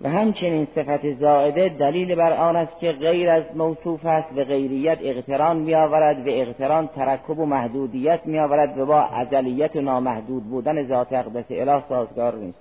و 0.00 0.08
همچنین 0.08 0.66
صفت 0.74 1.14
زائده 1.14 1.68
دلیل 1.68 2.14
بر 2.14 2.32
آن 2.32 2.56
است 2.56 2.78
که 2.80 2.92
غیر 2.92 3.30
از 3.30 3.42
موصوف 3.54 4.06
است 4.06 4.28
و 4.36 4.44
غیریت 4.44 4.98
اقتران 5.02 5.56
می 5.56 5.74
آورد 5.74 6.28
و 6.28 6.30
اقتران 6.30 6.86
ترکب 6.86 7.38
و 7.38 7.46
محدودیت 7.46 8.20
می 8.24 8.38
آورد 8.38 8.78
و 8.78 8.86
با 8.86 9.00
ازلیت 9.00 9.76
و 9.76 9.80
نامحدود 9.80 10.44
بودن 10.44 10.88
ذات 10.88 11.12
اقدس 11.12 11.44
اله 11.50 11.82
سازگار 11.88 12.34
نیست. 12.34 12.58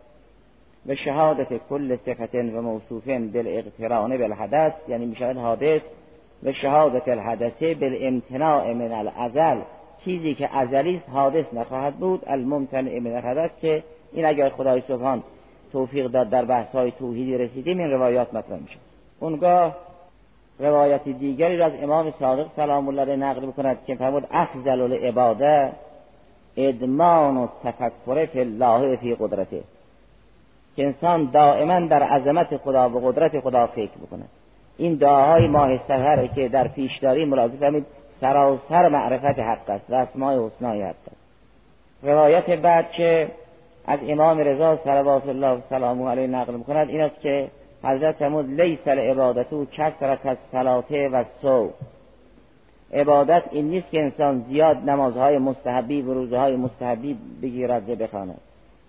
و 0.88 0.96
شهادت 0.96 1.48
کل 1.70 1.98
صفت 2.06 2.36
و 2.36 2.62
موصوفن 2.62 3.28
بالاقتران 3.28 4.18
بالحدث 4.18 4.74
یعنی 4.88 5.06
می‌شود 5.06 5.38
حادث. 5.38 5.82
و 6.44 6.52
شهادت 6.52 7.08
الحدثه 7.08 7.76
بالامتناع 7.76 8.74
من 8.74 8.92
الازل. 8.92 9.62
چیزی 10.06 10.36
که 10.36 10.58
ازلی 10.58 10.96
است 10.96 11.10
حادث 11.10 11.46
نخواهد 11.54 11.96
بود. 11.96 12.24
الممتنع 12.28 13.00
من 13.00 13.16
الحدث 13.16 13.52
که 13.62 13.84
این 14.14 14.26
اگر 14.26 14.50
خدای 14.50 14.84
سبحان 14.88 15.24
توفیق 15.72 16.08
داد 16.08 16.30
در 16.30 16.46
بحث 16.46 16.76
های 16.76 16.92
توحیدی 16.92 17.38
رسیدیم 17.38 17.80
این 17.80 17.92
روایات 17.92 18.34
مطرح 18.34 18.60
میشه 18.60 18.78
اونگاه 19.20 19.76
روایت 20.60 21.04
دیگری 21.04 21.58
را 21.58 21.66
از 21.66 21.72
امام 21.82 22.14
صادق 22.20 22.48
سلام 22.56 22.88
الله 22.88 23.16
نقل 23.16 23.46
بکند 23.46 23.78
که 23.88 23.96
فرمود 23.96 24.28
افضل 24.32 24.82
العباده 24.82 25.72
ادمان 26.58 27.38
و 27.38 27.48
تفکر 27.64 28.26
فی 28.26 28.40
الله 28.40 28.96
فی 28.96 29.16
قدرته. 29.16 29.64
که 30.76 30.86
انسان 30.86 31.30
دائما 31.34 31.80
در 31.80 32.04
عظمت 32.04 32.58
خدا 32.58 32.90
و 32.90 33.08
قدرت 33.08 33.40
خدا 33.40 33.68
فکر 33.68 33.98
بکنه 34.08 34.24
این 34.78 34.96
دعاهای 34.96 35.48
ماه 35.48 35.78
سفر 35.78 36.28
که 36.28 36.50
در 36.50 36.68
پیش 36.68 36.98
داری 36.98 37.26
ملاحظه 37.26 37.58
فرمید 37.58 37.86
سراسر 38.22 38.88
معرفت 38.90 39.40
حق 39.40 39.70
است 39.70 39.86
و 39.90 39.96
اسماء 39.96 40.48
حسنای 40.48 40.82
حق 40.82 40.96
است. 41.08 41.18
روایت 42.04 42.50
بعد 42.50 42.92
که 42.92 43.32
از 43.88 44.00
امام 44.08 44.38
رضا 44.38 44.80
صلوات 44.84 45.28
الله 45.28 45.48
و 45.48 45.62
سلامه 45.70 46.10
علیه 46.10 46.28
نقل 46.28 46.54
می‌کند 46.54 46.90
این 46.90 47.02
است 47.02 47.22
که 47.22 47.48
حضرت 47.84 48.16
فرمود 48.16 48.62
لیس 48.62 48.80
العبادتو 48.86 49.66
کثرت 49.66 50.26
الصلاه 50.26 51.06
و 51.12 51.24
سو 51.42 51.70
عبادت 52.94 53.44
این 53.52 53.70
نیست 53.70 53.90
که 53.92 54.02
انسان 54.02 54.46
زیاد 54.50 54.78
نمازهای 54.90 55.38
مستحبی 55.38 56.02
و 56.02 56.14
روزهای 56.14 56.56
مستحبی 56.56 57.18
بگیرد 57.42 57.90
و 57.90 57.96
بخواند. 57.96 58.40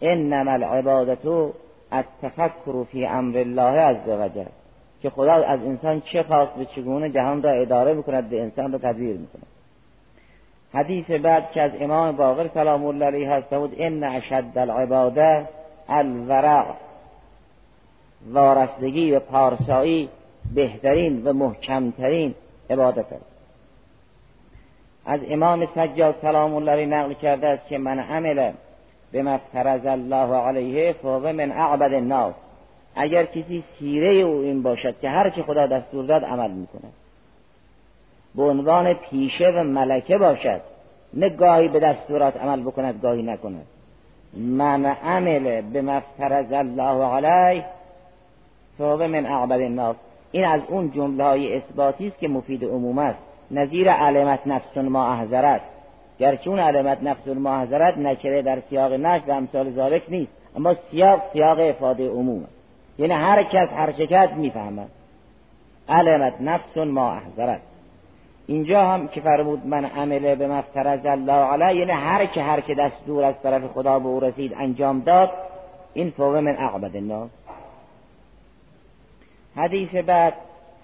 انما 0.02 0.50
العبادتو 0.50 1.52
التفکر 1.92 2.84
فی 2.84 3.06
امر 3.06 3.38
الله 3.38 3.80
عز 3.80 4.08
وجل 4.08 4.44
که 5.02 5.10
خدا 5.10 5.32
از 5.32 5.60
انسان 5.60 6.00
چه 6.00 6.22
خواست 6.22 6.52
به 6.52 6.64
چگونه 6.64 7.10
جهان 7.10 7.42
را 7.42 7.50
اداره 7.50 7.94
می‌کند 7.94 8.28
به 8.28 8.42
انسان 8.42 8.72
را 8.72 8.78
تدبیر 8.78 9.16
می‌کند. 9.16 9.46
حدیث 10.74 11.10
بعد 11.10 11.52
که 11.52 11.62
از 11.62 11.70
امام 11.80 12.16
باقر 12.16 12.48
سلام 12.54 12.86
الله 12.86 13.04
علیه 13.06 13.30
هست 13.30 13.54
بود 13.54 13.74
ان 13.78 14.04
اشد 14.04 14.44
العباده 14.56 15.48
الورع. 15.88 16.64
وارستگی 18.32 19.12
و 19.12 19.20
پارسایی 19.20 20.08
بهترین 20.54 21.24
و 21.24 21.32
محکمترین 21.32 22.34
عبادت 22.70 23.12
است. 23.12 23.24
از 25.06 25.20
امام 25.28 25.68
سجاد 25.74 26.14
سلام 26.22 26.54
الله 26.54 26.72
علیه 26.72 26.86
نقل 26.86 27.12
کرده 27.12 27.48
است 27.48 27.68
که 27.68 27.78
من 27.78 27.98
عمل 27.98 28.52
به 29.12 29.22
مفترز 29.22 29.86
الله 29.86 30.36
علیه 30.36 30.92
فهو 30.92 31.32
من 31.32 31.52
اعبد 31.52 31.94
الناس. 31.94 32.34
اگر 32.98 33.24
کسی 33.24 33.64
سیره 33.78 34.08
او 34.08 34.40
این 34.40 34.62
باشد 34.62 35.00
که 35.00 35.10
هر 35.10 35.30
چی 35.30 35.42
خدا 35.42 35.66
دستور 35.66 36.04
داد 36.04 36.24
عمل 36.24 36.50
می‌کند. 36.50 36.92
به 38.34 38.42
عنوان 38.42 38.92
پیشه 38.92 39.50
و 39.50 39.64
ملکه 39.64 40.18
باشد 40.18 40.60
نه 41.14 41.28
گاهی 41.28 41.68
به 41.68 41.80
دستورات 41.80 42.36
عمل 42.36 42.60
بکند 42.60 43.00
گاهی 43.02 43.22
نکند. 43.22 43.66
من 44.34 44.84
عمل 44.84 45.60
به 45.60 45.82
مفترز 45.82 46.52
الله 46.52 47.04
علیه 47.04 47.64
فهو 48.78 49.06
من 49.06 49.26
اعبد 49.26 49.60
الناس. 49.60 49.96
این 50.32 50.44
از 50.44 50.60
اون 50.68 50.90
جمله 50.90 51.24
های 51.24 51.56
اثباتی 51.56 52.08
است 52.08 52.18
که 52.18 52.28
مفید 52.28 52.64
عموم 52.64 52.98
است. 52.98 53.18
نظیر 53.50 53.90
علمت 53.90 54.46
نفس 54.46 54.76
ما 54.76 55.12
احذرت 55.12 55.60
گرچه 56.18 56.50
اون 56.50 56.58
علمت 56.58 57.02
نفس 57.02 57.28
ما 57.28 57.54
احذرت 57.54 57.98
نکره 57.98 58.42
در 58.42 58.62
سیاق 58.70 58.92
نش 58.92 59.22
و 59.28 59.32
امثال 59.32 59.72
ذالک 59.72 60.02
نیست 60.08 60.32
اما 60.56 60.74
سیاق 60.90 61.22
سیاق 61.32 61.58
افاده 61.60 62.08
عموم 62.08 62.42
است. 62.42 62.57
یعنی 62.98 63.14
هر 63.14 63.42
کس 63.42 63.68
هر 63.68 63.92
شکست 63.92 64.32
می‌فهمد 64.32 64.90
علمت 65.88 66.40
نفس 66.40 66.76
ما 66.76 67.12
احذرت 67.12 67.60
اینجا 68.46 68.82
هم 68.82 69.08
که 69.08 69.20
فرمود 69.20 69.66
من 69.66 69.84
عمله 69.84 70.34
به 70.34 70.48
مفترز 70.48 71.06
الله 71.06 71.32
علیه 71.32 71.80
یعنی 71.80 71.92
هر 71.92 72.26
که 72.26 72.42
هر 72.42 72.60
که 72.60 72.74
دستور 72.74 73.24
از 73.24 73.34
طرف 73.42 73.66
خدا 73.66 73.98
به 73.98 74.08
او 74.08 74.20
رسید 74.20 74.54
انجام 74.56 75.00
داد 75.00 75.30
این 75.94 76.10
فوق 76.10 76.36
من 76.36 76.56
اعبد 76.56 76.96
الناس 76.96 77.30
حدیث 79.56 79.94
بعد 79.94 80.34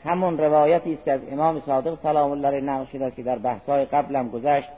همون 0.04 0.38
روایتی 0.38 0.94
است 0.94 1.04
که 1.04 1.12
از 1.12 1.20
امام 1.32 1.62
صادق 1.66 1.98
سلام 2.02 2.30
الله 2.30 2.48
علیه 2.48 2.60
نقل 2.60 3.10
که 3.10 3.22
در 3.22 3.38
بحثای 3.38 3.84
قبلم 3.84 4.28
گذشت 4.28 4.68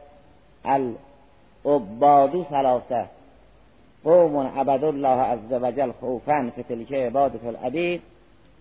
العبادو 0.65 2.45
ثلاثه. 2.45 3.05
قوم 4.07 4.37
عبد 4.37 4.85
الله 4.85 5.21
عز 5.21 5.53
وجل 5.53 5.93
خوفا 6.01 6.51
فتلک 6.59 6.93
عبادت 6.93 7.45
العبید 7.45 8.03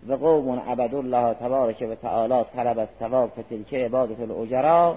و 0.08 0.13
قوم 0.13 0.60
عبد 0.60 0.95
الله 0.95 1.34
تبارک 1.34 1.88
و 1.91 1.95
تعالی 1.95 2.45
طلب 2.55 2.79
الثواب 2.79 3.29
فتلک 3.29 3.73
عبادت 3.73 4.19
الاجرا 4.19 4.95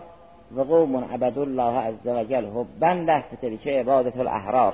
و 0.56 0.60
قوم 0.60 0.96
عبد 0.96 1.38
الله 1.38 1.78
عز 1.78 2.06
وجل 2.06 2.46
حبا 2.46 2.92
له 2.92 3.20
فتلک 3.20 3.68
عبادت 3.68 4.16
الاحرار. 4.16 4.72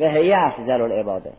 و 0.00 0.08
هی 0.08 0.32
افضل 0.32 0.80
العباده. 0.80 1.32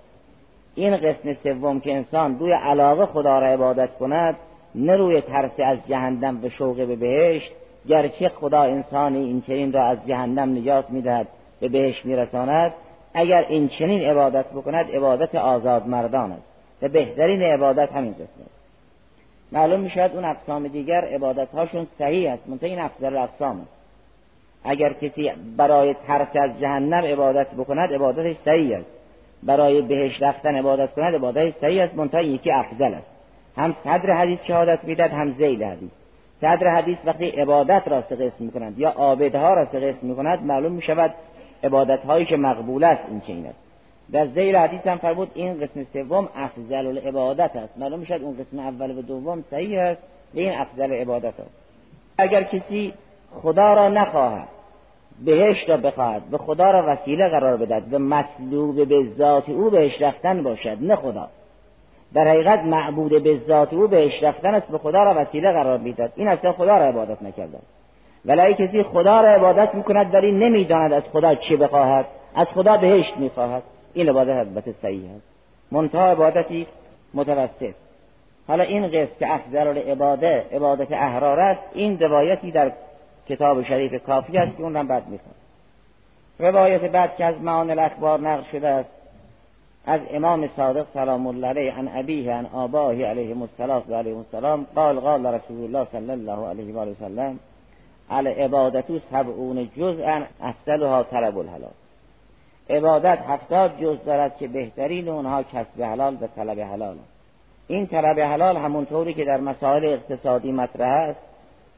این 0.76 0.98
قسم 0.98 1.34
سوم 1.44 1.80
که 1.80 1.94
انسان 1.94 2.40
روی 2.40 2.52
علاقه 2.52 3.06
خدا 3.06 3.40
را 3.40 3.48
عبادت 3.48 3.98
کند 4.00 4.36
نه 4.76 4.96
روی 4.96 5.22
ترس 5.22 5.60
از 5.60 5.78
جهنم 5.88 6.38
به 6.38 6.50
شوق 6.50 6.76
به 6.76 6.96
بهشت 6.96 7.52
گرچه 7.88 8.30
خدا 8.30 8.62
انسانی 8.62 9.24
این 9.24 9.42
چنین 9.42 9.74
را 9.74 9.84
از 9.84 9.98
جهنم 10.08 10.58
نجات 10.58 10.90
می‌دهد 10.90 11.28
به 11.60 11.70
بهشت 11.70 12.06
میرساند. 12.06 12.72
اگر 13.14 13.46
این 13.50 13.68
چنین 13.68 14.02
عبادت 14.02 14.46
بکند 14.46 14.92
عبادت 14.92 15.36
آزاد 15.36 15.88
مردان 15.88 16.32
است 16.32 16.44
و 16.82 16.88
بهترین 16.88 17.42
عبادت 17.42 17.92
همین 17.92 18.12
است. 18.12 18.52
معلوم 19.52 19.80
می‌شود 19.80 20.16
اون 20.16 20.26
اقسام 20.26 20.68
دیگر 20.68 21.06
عبادت 21.06 21.52
هاشون 21.52 21.88
صحیح 22.00 22.32
است 22.32 22.44
منتها 22.48 22.70
این 22.70 22.80
افضل 22.80 23.18
اقسام 23.18 23.62
است. 23.62 23.72
اگر 24.64 24.94
کسی 24.94 25.32
برای 25.58 25.96
ترس 26.08 26.36
از 26.36 26.60
جهنم 26.60 27.06
عبادت 27.06 27.48
بکند 27.52 27.94
عبادتش 27.94 28.36
صحیح 28.46 28.78
است. 28.78 28.90
برای 29.44 29.82
بهش 29.82 30.22
رفتن 30.22 30.56
عبادت 30.56 30.94
کند 30.94 31.16
عبادتش 31.16 31.54
صحیح 31.62 31.84
است 31.84 31.96
منتها 31.96 32.22
یکی 32.22 32.52
افضل 32.52 32.94
است. 32.94 33.08
هم 33.58 33.76
صدر 33.84 34.18
حدیث 34.18 34.40
شهادت 34.48 34.84
می‌داد 34.84 35.12
هم 35.12 35.36
زیل 35.38 35.64
حدیث. 35.64 35.90
صدر 36.42 36.68
حدیث 36.68 36.98
وقتی 37.06 37.30
عبادت 37.30 37.84
را 37.88 38.02
قسم 38.02 38.34
می‌کنند 38.40 38.80
یا 38.80 38.90
عابدها 38.90 39.54
را 39.54 39.66
قسم 39.66 39.98
می‌کند 40.02 40.46
معلوم 40.46 40.72
می‌شود 40.72 41.14
عبادت 41.64 42.06
هایی 42.06 42.26
که 42.26 42.38
مقبول 42.38 42.84
است 42.84 43.02
این 43.10 43.22
چنین 43.22 43.46
است. 43.46 43.60
در 44.12 44.28
زیر 44.28 44.60
حدیث 44.60 44.88
هم 44.88 44.98
فرمود 44.98 45.32
این 45.34 45.54
قسم 45.54 45.86
سوم 45.94 46.30
افضل 46.36 46.88
العبادت 46.88 47.56
است. 47.56 47.78
معلوم 47.78 48.00
می‌شد 48.00 48.22
اون 48.22 48.38
قسم 48.38 48.60
اول 48.60 48.98
و 48.98 49.02
دوم 49.02 49.44
صحیح 49.52 49.82
است 49.82 50.02
این 50.34 50.52
افضل 50.52 50.92
عبادت 50.92 51.40
است. 51.40 51.50
اگر 52.18 52.44
کسی 52.44 52.94
خدا 53.42 53.74
را 53.74 53.90
نخواهد 53.90 54.48
بهش 55.26 55.70
را 55.70 55.78
بخواهد 55.78 56.24
به 56.24 56.38
خدا 56.38 56.72
را 56.72 56.84
وسیله 56.88 57.28
قرار 57.28 57.58
بدهد 57.58 57.94
و 57.94 58.00
مطلوب 58.00 58.88
به 58.88 59.06
ذات 59.18 59.50
او 59.50 59.70
بهش 59.70 60.02
رفتن 60.02 60.44
باشد 60.44 60.78
نه 60.82 60.96
خدا. 60.96 61.30
در 62.14 62.28
حقیقت 62.28 62.60
معبود 62.64 63.24
به 63.24 63.40
ذات 63.48 63.74
او 63.74 63.88
بهش 63.88 64.24
رفتن 64.24 64.56
است 64.56 64.68
به 64.68 64.78
خدا 64.78 65.04
را 65.04 65.22
وسیله 65.22 65.52
قرار 65.52 65.78
می‌داد 65.78 66.12
این 66.16 66.28
اصلا 66.28 66.54
خدا 66.54 66.78
را 66.78 66.86
عبادت 66.86 67.24
نکرده 67.24 67.58
ولی 68.26 68.54
کسی 68.54 68.84
خدا 68.84 69.22
را 69.22 69.28
عبادت 69.28 69.76
می‌کند 69.76 70.14
ولی 70.14 70.32
نمی‌داند 70.32 70.94
از 70.94 71.04
خدا 71.14 71.36
چه 71.36 71.58
بخواهد 71.58 72.06
از 72.36 72.48
خدا 72.48 72.78
بهشت 72.78 73.18
می‌خواهد. 73.18 73.64
این 73.94 74.10
عبادت 74.10 74.38
البته 74.38 74.74
صحیح 74.82 75.10
است. 75.16 75.24
منتها 75.72 76.12
عبادتی 76.12 76.68
متوسط. 77.14 77.74
حالا 78.48 78.64
این 78.64 78.88
قسم 78.88 79.12
که 79.20 79.34
افضل 79.34 79.68
العباده 79.68 80.46
عبادت 80.52 80.92
احرار 80.92 81.40
است 81.40 81.62
این 81.74 82.00
روایتی 82.00 82.52
در 82.52 82.72
کتاب 83.30 83.64
شریف 83.64 84.04
کافی 84.04 84.38
است 84.38 84.58
که 84.58 84.64
اون 84.64 84.74
را 84.74 84.84
بعد 84.84 85.08
می‌خواد 85.08 85.36
روایت 86.40 86.82
بعد 86.82 87.16
که 87.16 87.26
از 87.26 87.36
معان 87.42 87.70
الاخبار 87.70 88.20
نقل 88.20 88.44
شده 88.52 88.68
است 88.68 88.90
از 89.86 90.02
امام 90.14 90.50
صادق 90.58 90.86
سلام 90.94 91.28
الله 91.28 91.48
علیه 91.48 91.72
عن 91.72 91.90
ابیه 91.96 92.34
عن 92.34 92.46
آباه 92.46 93.04
علیه 93.04 93.36
السلام 93.42 93.84
و 93.90 93.96
علیه 93.96 94.18
السلام 94.18 94.66
قال 94.76 95.00
قال 95.00 95.26
رسول 95.26 95.64
الله 95.64 95.88
صلی 95.92 96.12
الله 96.12 96.48
علیه 96.48 96.74
و 96.74 96.80
آله 96.80 97.36
وسلم 98.12 98.28
العبادت 98.28 98.86
سبعون 99.12 99.70
جزءا 99.78 100.24
افضلها 100.42 101.04
طلب 101.04 101.38
الحلال. 101.38 101.72
عبادت 102.70 103.20
هفتاد 103.28 103.80
جز 103.82 103.98
دارد 104.06 104.38
که 104.38 104.48
بهترین 104.48 105.10
اونها 105.10 105.44
کسب 105.44 105.84
حلال 105.84 106.18
و 106.22 106.28
طلب 106.36 106.60
حلال. 106.60 106.96
این 107.68 107.88
طلب 107.88 108.20
حلال 108.20 108.58
همونطوری 108.58 109.14
که 109.14 109.26
در 109.26 109.40
مسائل 109.40 109.86
اقتصادی 109.86 110.52
مطرح 110.52 111.10
است. 111.10 111.20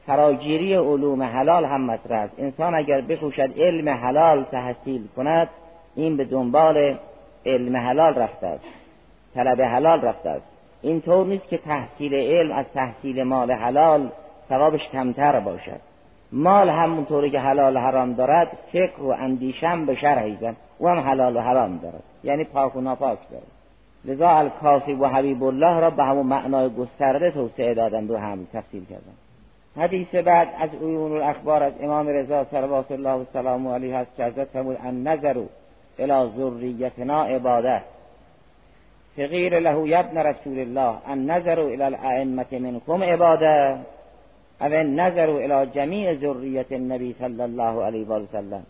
فراگیری 0.06 0.74
علوم 0.74 1.22
حلال 1.22 1.64
هم 1.64 1.80
مطرح 1.86 2.20
است. 2.20 2.34
انسان 2.38 2.74
اگر 2.74 3.00
بکوشد 3.00 3.50
علم 3.56 3.88
حلال 3.88 4.44
تحصیل 4.44 5.06
کند 5.16 5.48
این 5.96 6.16
به 6.16 6.24
دنبال 6.24 6.96
علم 7.46 7.76
حلال 7.76 8.14
رفته 8.14 8.46
است. 8.46 8.64
طلب 9.34 9.60
حلال 9.60 10.00
رفته 10.00 10.28
است. 10.28 10.46
این 10.82 11.00
طور 11.00 11.26
نیست 11.26 11.48
که 11.48 11.58
تحصیل 11.58 12.14
علم 12.14 12.52
از 12.52 12.66
تحصیل 12.74 13.22
مال 13.22 13.50
حلال 13.50 14.10
ثوابش 14.48 14.88
کمتر 14.88 15.40
باشد. 15.40 15.93
مال 16.34 16.70
همونطوری 16.70 17.30
که 17.30 17.38
حلال 17.38 17.76
و 17.76 17.80
حرام 17.80 18.12
دارد 18.12 18.58
فکر 18.72 19.00
و 19.00 19.08
اندیشم 19.08 19.86
به 19.86 19.94
شرع 19.94 20.22
ایزن 20.22 20.56
او 20.78 20.88
هم 20.88 20.98
حلال 20.98 21.36
و 21.36 21.40
حرام 21.40 21.78
دارد. 21.78 22.02
یعنی 22.24 22.44
پاک 22.44 22.76
و 22.76 22.80
ناپاک 22.80 23.18
دارد. 23.30 23.46
لذا 24.04 24.28
الکاسی 24.28 24.92
و 24.92 25.06
حبیب 25.06 25.42
الله 25.42 25.80
را 25.80 25.90
به 25.90 26.04
همون 26.04 26.26
معنای 26.26 26.70
گسترده 26.70 27.30
توسعه 27.30 27.74
دادند 27.74 28.10
و 28.10 28.16
هم 28.16 28.46
تفصیل 28.52 28.84
کردند. 28.84 29.16
حدیث 29.76 30.14
بعد 30.14 30.48
از 30.60 30.70
عیون 30.82 31.12
الاخبار 31.12 31.62
از 31.62 31.72
امام 31.80 32.08
رضا 32.08 32.44
صلوات 32.44 32.92
الله 32.92 33.12
و 33.12 33.24
سلام 33.32 33.68
علیه 33.68 33.96
هست 33.96 34.16
که 34.16 34.24
حضرت 34.24 34.48
فرمود 34.48 34.76
ان 34.84 35.08
نظر 35.08 35.42
الى 35.98 36.30
ذریتنا 36.36 37.24
عباده 37.24 37.82
فقیر 39.16 39.58
له 39.58 39.88
یبن 39.88 40.18
رسول 40.18 40.58
الله 40.58 40.96
ان 41.08 41.30
نظر 41.30 41.60
الى 41.60 41.82
الائمه 41.82 42.46
منکم 42.52 43.02
عباده. 43.02 43.78
او 44.60 44.68
نظر 44.68 45.30
الى 45.30 45.66
جمیع 45.74 46.14
ذریت 46.14 46.72
النبی 46.72 47.14
صلی 47.18 47.42
الله 47.42 47.84
علیه 47.84 48.06
و 48.06 48.26
سلم 48.32 48.62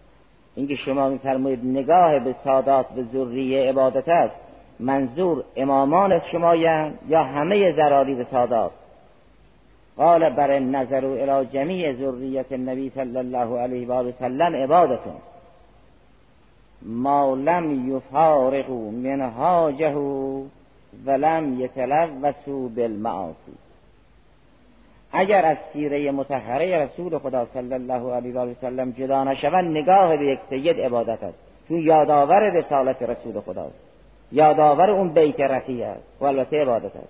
اینکه 0.55 0.75
شما 0.75 1.09
میفرمایید 1.09 1.65
نگاه 1.65 2.19
به 2.19 2.35
سادات 2.45 2.89
به 2.89 3.03
ذریه 3.13 3.69
عبادت 3.69 4.09
است 4.09 4.35
منظور 4.81 5.45
امامان 5.57 6.21
شما 6.33 6.55
یا 6.55 7.23
همه 7.23 7.73
زراری 7.73 8.15
به 8.15 8.27
سادات؟ 8.31 8.71
قال 9.97 10.31
بر 10.31 10.59
نظر 10.59 11.05
الى 11.05 11.47
جمیع 11.47 11.93
ذریت 11.93 12.53
النبی 12.53 12.91
صلی 12.95 13.17
الله 13.17 13.59
علیه 13.59 13.89
و 13.89 14.13
سلم 14.19 14.55
عبادتون. 14.57 15.17
ما 16.83 17.35
لم 17.35 17.97
یفارقوا 17.97 18.91
منهاجه 18.91 19.95
ولم 21.07 21.61
یتلوثوا 21.61 22.69
بالمعاصی. 22.69 23.64
اگر 25.15 25.47
از 25.47 25.57
سیره 25.73 26.11
متحره 26.11 26.79
رسول 26.79 27.19
خدا 27.19 27.47
صلی 27.55 27.75
الله 27.75 28.15
علیه 28.15 28.41
و 28.41 28.55
سلم 28.61 28.91
جدا 28.91 29.25
نشوند 29.25 29.77
نگاه 29.77 30.17
به 30.17 30.27
یک 30.27 30.39
سید 30.51 30.81
عبادت 30.81 31.23
است. 31.23 31.39
چون 31.69 31.79
یادآور 31.79 32.51
رسالت 32.51 33.03
رسول 33.03 33.41
خداست 33.41 33.75
یادآور 34.33 34.91
اون 34.91 35.09
بیت 35.09 35.41
رفیع 35.41 35.87
است. 35.87 36.03
و 36.21 36.25
البته 36.25 36.63
عبادت 36.63 36.97
است. 36.97 37.09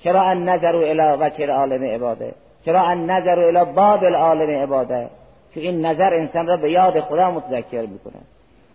چرا 0.00 0.22
ان 0.22 0.48
نظر 0.48 0.76
الى 0.76 1.16
وجه 1.20 1.52
عالم 1.52 1.84
عباده؟ 1.84 2.34
چرا 2.64 2.80
ان 2.80 3.10
نظر 3.10 3.38
الى 3.38 3.72
باب 3.72 4.04
العالم 4.04 4.50
عباده؟ 4.62 5.08
چون 5.54 5.62
این 5.62 5.86
نظر 5.86 6.14
انسان 6.14 6.46
را 6.46 6.56
به 6.56 6.70
یاد 6.70 7.00
خدا 7.00 7.30
متذکر 7.30 7.80
می‌کنه 7.80 8.22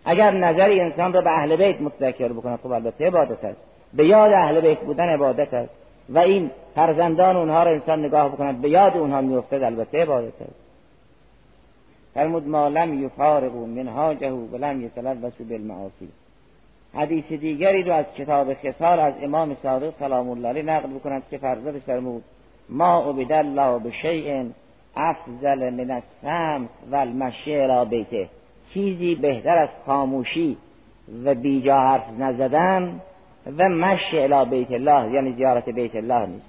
اگر 0.05 0.31
نظری 0.31 0.81
انسان 0.81 1.13
را 1.13 1.21
به 1.21 1.29
اهل 1.29 1.55
بیت 1.55 1.81
متذکر 1.81 2.27
بکنه 2.27 2.57
خب 2.57 2.71
البته 2.71 3.07
عبادت 3.07 3.43
است. 3.43 3.59
به 3.93 4.05
یاد 4.05 4.33
اهل 4.33 4.61
بیت 4.61 4.79
بودن 4.79 5.09
عبادت 5.09 5.53
است. 5.53 5.71
و 6.09 6.19
این 6.19 6.51
فرزندان 6.75 7.35
اونها 7.35 7.63
را 7.63 7.71
انسان 7.71 8.05
نگاه 8.05 8.29
بکند 8.29 8.61
به 8.61 8.69
یاد 8.69 8.97
اونها 8.97 9.21
میافتد 9.21 9.63
البته 9.63 10.01
عبادت 10.01 10.41
است. 10.41 10.69
فرمود 12.13 12.47
ما 12.47 12.67
لم 12.67 13.03
یفارقوا 13.03 13.65
منهاجه 13.65 14.31
ولم 14.31 14.81
یتلبسوا 14.81 15.45
بالمعاصی. 15.49 16.09
حدیث 16.93 17.25
دیگری 17.25 17.83
رو 17.83 17.93
از 17.93 18.05
کتاب 18.17 18.53
خسال 18.53 18.99
از 18.99 19.13
امام 19.21 19.57
صادق 19.63 19.93
سلام 19.99 20.29
الله 20.29 20.47
علیه 20.47 20.63
نقل 20.63 20.89
بکنند 20.89 21.23
که 21.31 21.37
فرزند 21.37 21.79
فرمود 21.79 22.23
ما 22.69 23.09
عبد 23.09 23.31
الله 23.31 23.79
بشیء 23.79 24.45
افضل 24.95 25.69
من 25.69 25.91
السمت 25.91 26.69
و 26.91 26.95
المشی 26.95 27.55
الى 27.55 27.89
بیته. 27.89 28.29
چیزی 28.73 29.15
بهتر 29.15 29.57
از 29.57 29.69
خاموشی 29.85 30.57
و 31.23 31.35
بیجا 31.35 31.79
حرف 31.79 32.09
نزدن 32.19 33.01
و 33.57 33.69
مشی 33.69 34.19
الى 34.19 34.49
بیت 34.49 34.71
الله 34.71 35.13
یعنی 35.13 35.33
زیارت 35.33 35.69
بیت 35.69 35.95
الله 35.95 36.25
نیست. 36.25 36.45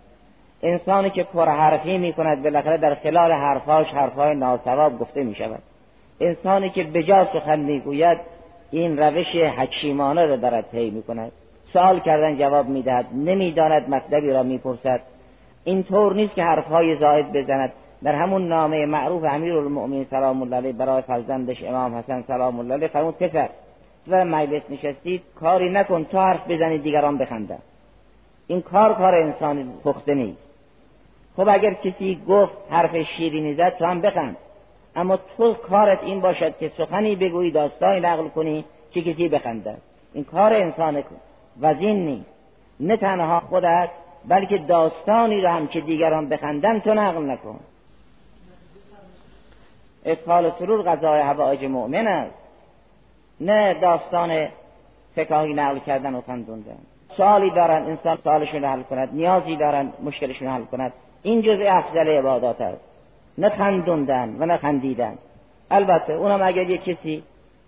انسانی 0.62 1.10
که 1.10 1.22
پر 1.22 1.48
حرفی 1.48 1.98
می 1.98 2.12
کند 2.12 2.42
بالاخره 2.42 2.76
در 2.76 2.94
خلال 2.94 3.32
حرفاش 3.32 3.86
حرفهای 3.86 4.34
ناسواب 4.36 4.98
گفته 4.98 5.22
می 5.22 5.34
شود 5.34 5.62
انسانی 6.20 6.70
که 6.70 6.84
بجا 6.84 7.24
سخن 7.24 7.60
می‌گوید 7.60 8.18
این 8.70 8.98
روش 8.98 9.36
حکیمانه 9.36 10.26
را 10.26 10.36
دارد 10.36 10.64
طی 10.72 10.90
می 10.90 11.02
کند 11.02 11.32
سوال 11.72 12.00
کردن 12.00 12.38
جواب 12.38 12.68
می‌دهد 12.68 13.06
نمی‌داند 13.14 13.90
مطلبی 13.90 14.30
را 14.30 14.42
می‌پرسد. 14.42 15.00
این 15.64 15.82
طور 15.82 16.14
نیست 16.14 16.34
که 16.34 16.42
حرفهای 16.42 16.96
زاید 16.96 17.32
بزند. 17.32 17.72
در 18.02 18.14
همون 18.14 18.48
نامه 18.48 18.86
معروف 18.86 19.24
امیر 19.24 19.56
المؤمنین 19.56 20.06
سلام 20.10 20.42
الله 20.42 20.56
علیه 20.56 20.72
برای 20.72 21.02
فرزندش 21.02 21.64
امام 21.64 21.94
حسن 21.94 22.24
سلام 22.28 22.58
الله 22.58 22.74
علیه 22.74 22.88
فرمود 22.88 23.18
پسر 23.18 23.48
در 24.08 24.24
مجلس 24.24 24.62
نشستید 24.70 25.22
کاری 25.40 25.68
نکن 25.68 26.04
تو 26.04 26.18
حرف 26.18 26.50
بزنی 26.50 26.78
دیگران 26.78 27.18
بخندن. 27.18 27.58
این 28.46 28.62
کار 28.62 28.94
کار 28.94 29.14
انسان 29.14 29.72
پخته 29.84 30.14
نیست. 30.14 30.38
خب 31.36 31.48
اگر 31.48 31.74
کسی 31.74 32.22
گفت 32.28 32.52
حرف 32.70 32.96
شیرینی 32.96 33.54
زد 33.54 33.76
تو 33.76 33.84
هم 33.84 34.00
بخند. 34.00 34.36
اما 34.96 35.18
تو 35.36 35.54
کارت 35.54 36.02
این 36.02 36.20
باشد 36.20 36.58
که 36.58 36.72
سخنی 36.78 37.16
بگویی 37.16 37.50
داستانی 37.50 38.00
نقل 38.00 38.28
کنی 38.28 38.64
که 38.92 39.02
کسی 39.02 39.28
بخندد. 39.28 39.78
این 40.14 40.24
کار 40.24 40.52
انسان 40.52 41.04
وزین 41.60 42.06
نیست. 42.06 42.30
نه 42.80 42.96
تنها 42.96 43.40
خودت 43.40 43.90
بلکه 44.28 44.58
داستانی 44.58 45.40
را 45.40 45.52
هم 45.52 45.66
که 45.66 45.80
دیگران 45.80 46.28
بخندن 46.28 46.80
تو 46.80 46.94
نقل 46.94 47.22
نکن. 47.22 47.60
ادخال 50.04 50.52
سرور 50.58 50.82
غذای 50.82 51.20
هوایج 51.20 51.64
مؤمن 51.64 52.06
است. 52.06 52.39
نه 53.40 53.74
داستان 53.74 54.48
فکاهی 55.16 55.54
نقل 55.54 55.78
کردن 55.78 56.14
و 56.14 56.20
خندوندن 56.20 56.78
سوالی 57.16 57.50
دارن 57.50 57.82
انسان 57.82 58.18
سوالشون 58.24 58.64
حل 58.64 58.82
کند 58.82 59.08
نیازی 59.12 59.56
دارن 59.56 59.92
مشکلشون 60.02 60.48
حل 60.48 60.64
کند. 60.64 60.92
این 61.22 61.42
جزء 61.42 61.64
افضل 61.66 62.08
عبادات 62.08 62.60
است 62.60 62.80
نه 63.38 63.48
خندوندن 63.48 64.36
و 64.38 64.46
نه 64.46 64.56
خندیدن. 64.56 65.18
البته 65.70 66.12
اونم 66.12 66.42
اگر 66.42 66.70
یک 66.70 66.84
کسی 66.84 67.22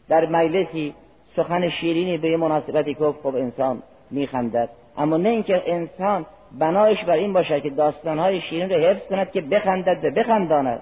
در 0.08 0.26
مجلسی 0.26 0.94
سخن 1.36 1.68
شیرینی 1.68 2.18
به 2.18 2.36
مناسبتی 2.36 2.94
گفت 2.94 3.20
خب 3.22 3.34
انسان 3.34 3.82
میخندد. 4.10 4.68
اما 4.98 5.16
نه 5.16 5.28
اینکه 5.28 5.62
انسان 5.66 6.26
بنایش 6.58 7.04
بر 7.04 7.12
این 7.12 7.32
باشد 7.32 7.62
که 7.62 7.70
داستانهای 7.70 8.40
شیرین 8.40 8.70
رو 8.70 8.76
حفظ 8.76 9.06
کند 9.06 9.30
که 9.30 9.40
بخندد 9.40 10.04
و 10.04 10.10
بخنداند. 10.10 10.80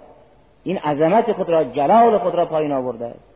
این 0.64 0.78
عظمت 0.78 1.32
خود 1.32 1.48
را 1.48 1.64
جلال 1.64 2.18
خود 2.18 2.34
را 2.34 2.46
پایین 2.46 2.72
آورده. 2.72 3.06
است 3.06 3.29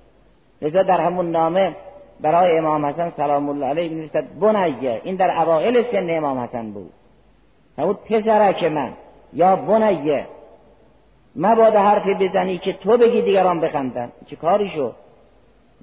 لذا 0.65 0.83
در 0.83 1.01
همون 1.01 1.31
نامه 1.31 1.77
برای 2.21 2.59
امام 2.59 2.87
حسن 2.87 3.13
سلام 3.17 3.49
الله 3.49 3.67
علیه 3.67 3.89
می‌نویسد 3.89 4.25
بنیه. 4.41 5.01
این 5.05 5.17
در 5.17 5.43
اوائل 5.43 5.83
سن 5.93 6.11
امام 6.11 6.39
حسن 6.39 6.71
بود. 6.71 6.93
همون 7.79 7.95
پسرک 7.95 8.65
من. 8.65 8.93
یا 9.33 9.57
بنیه. 9.57 10.27
مبادا 11.37 11.81
حرفی 11.81 12.15
بزنی 12.15 12.59
که 12.59 12.73
تو 12.73 12.97
بگی 12.97 13.23
دیگران 13.23 13.61
بخندن. 13.61 14.13
چه 14.27 14.37
کاری 14.37 14.69
شد؟ 14.69 14.95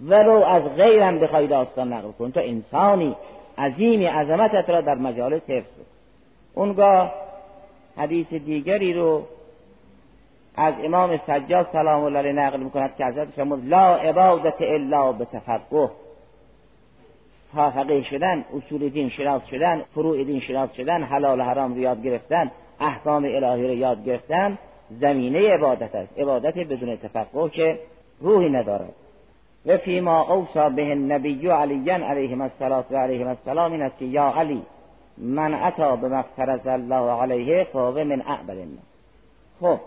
ولو 0.05 0.31
از 0.31 0.63
غیرم 0.63 1.19
بخوای 1.19 1.47
داستان 1.47 1.93
نقل 1.93 2.11
کن. 2.11 2.31
تو 2.31 2.39
انسانی 2.39 3.15
عظیمی 3.57 4.05
عظمتت 4.05 4.69
را 4.69 4.81
در 4.81 4.95
مجالس 4.95 5.41
حفظ 5.47 5.71
اونگاه 6.53 7.13
حدیث 7.97 8.27
دیگری 8.27 8.93
رو 8.93 9.23
از 10.55 10.73
امام 10.83 11.19
سجاد 11.27 11.69
سلام 11.71 12.03
الله 12.03 12.19
علیه 12.19 12.31
نقل 12.31 12.59
می‌کند 12.59 12.95
که 12.97 13.05
حضرت 13.05 13.29
فرمود 13.29 13.67
لا 13.67 13.95
عبادت 13.95 14.55
الا 14.59 15.11
به 15.11 15.25
تفقه 15.25 15.89
فقیه 17.53 18.03
شدن 18.03 18.45
اصول 18.57 18.89
دین 18.89 19.09
شناس 19.09 19.41
شدن 19.51 19.81
فروع 19.95 20.23
دین 20.23 20.39
شناس 20.39 20.73
شدن 20.73 21.03
حلال 21.03 21.41
حرام 21.41 21.73
رو 21.73 21.79
یاد 21.79 22.03
گرفتن 22.03 22.51
احکام 22.79 23.25
الهی 23.25 23.67
رو 23.67 23.73
یاد 23.73 24.05
گرفتن 24.05 24.57
زمینه 24.99 25.53
عبادت 25.53 25.95
است. 25.95 26.19
عبادت 26.19 26.57
بدون 26.57 26.95
تفقه 26.95 27.49
که 27.49 27.79
روحی 28.19 28.49
ندارد. 28.49 28.93
و 29.65 29.77
فیما 29.77 30.33
اوصا 30.33 30.69
به 30.69 30.91
النبی 30.91 31.47
علی 31.47 31.89
علیه 31.89 32.41
السلام 32.41 32.83
و 32.91 32.97
علیه 32.97 33.27
السلام 33.27 33.71
این 33.71 33.81
است 33.81 33.97
که 33.97 34.05
یا 34.05 34.33
علی 34.37 34.61
من 35.17 35.53
عطا 35.53 35.95
به 35.95 36.07
مفترز 36.07 36.67
الله 36.67 37.21
علیه 37.21 37.63
فهو 37.63 38.03
من 38.03 38.21
اعبد 38.21 38.49
الناس. 38.49 38.91
خب 39.61 39.79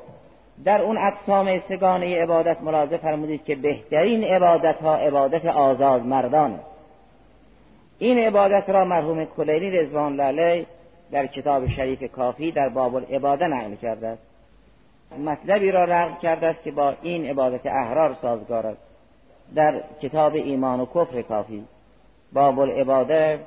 در 0.65 0.83
اون 0.83 0.99
اقسام 0.99 1.61
سگانه 1.69 2.23
عبادت 2.23 2.63
ملاحظه 2.63 2.97
فرمودید 2.97 3.45
که 3.45 3.55
بهترین 3.55 4.25
عبادت 4.25 4.77
ها 4.77 4.97
عبادت 4.97 5.47
آزاد 5.47 6.07
مردان. 6.07 6.61
این 7.99 8.19
عبادت 8.19 8.71
را 8.71 8.85
مرحوم 8.85 9.25
کلیلی 9.25 9.71
رضوان 9.71 10.21
الله 10.21 10.67
در 11.13 11.27
کتاب 11.27 11.69
شریف 11.69 12.13
کافی 12.13 12.53
در 12.53 12.69
باب 12.69 12.95
العباده 12.95 13.47
نقل 13.47 13.75
کرده 13.75 14.09
است. 14.09 14.23
مطلبی 15.25 15.71
را 15.71 15.87
نقل 15.87 16.21
کرده 16.23 16.47
است 16.47 16.63
که 16.63 16.71
با 16.71 16.95
این 17.03 17.27
عبادت 17.27 17.67
احرار 17.67 18.17
سازگار 18.23 18.67
است. 18.67 18.83
در 19.55 19.81
کتاب 20.03 20.35
ایمان 20.35 20.81
و 20.81 20.87
کفر 20.87 21.23
کافی. 21.23 21.65
باب 22.33 22.59
العباده 22.59 23.41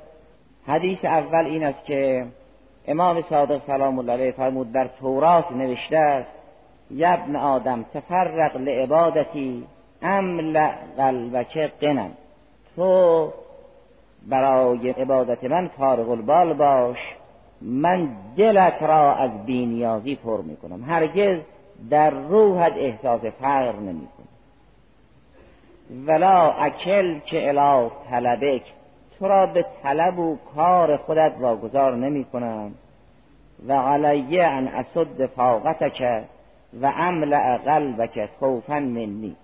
حدیث 0.67 1.05
اول 1.05 1.45
این 1.45 1.63
است 1.63 1.85
که 1.85 2.25
امام 2.87 3.23
صادق 3.29 3.61
سلام 3.67 3.99
الله 3.99 4.13
علیه 4.13 4.31
فرمود 4.31 4.71
در 4.71 4.89
تورات 4.99 5.51
نوشته 5.51 5.97
است 5.97 6.36
یبن 6.91 7.35
آدم 7.35 7.85
تفرق 7.93 8.57
لعبادتی 8.57 9.63
املع 10.01 10.71
قلبک 10.97 11.57
قنم 11.81 12.11
تو 12.75 13.33
برای 14.27 14.89
عبادت 14.89 15.43
من 15.43 15.67
فارغ 15.67 16.09
البال 16.09 16.53
باش 16.53 16.97
من 17.61 18.09
دلت 18.37 18.83
را 18.83 19.15
از 19.15 19.45
بینیازی 19.45 20.15
پر 20.15 20.41
می‌کنم. 20.41 20.83
هرگز 20.83 21.39
در 21.89 22.09
روحت 22.09 22.73
احساس 22.77 23.21
فقر 23.21 23.75
نمی‌کنی. 23.75 24.27
ولا 26.07 26.51
اکل 26.51 27.19
که 27.19 27.49
الا 27.49 27.89
طلبک 28.09 28.61
تو 29.19 29.27
را 29.27 29.45
به 29.45 29.65
طلب 29.83 30.19
و 30.19 30.37
کار 30.55 30.97
خودت 30.97 31.33
واگذار 31.39 31.95
نمی 31.95 32.23
کنم 32.23 32.71
و 33.67 33.73
علیه 33.73 34.43
ان 34.43 34.67
اسد 34.67 35.25
فاقتک. 35.25 36.23
و 36.81 36.93
املع 36.97 37.57
قلبک 37.57 38.29
خوفا 38.39 38.79
منی. 38.79 39.35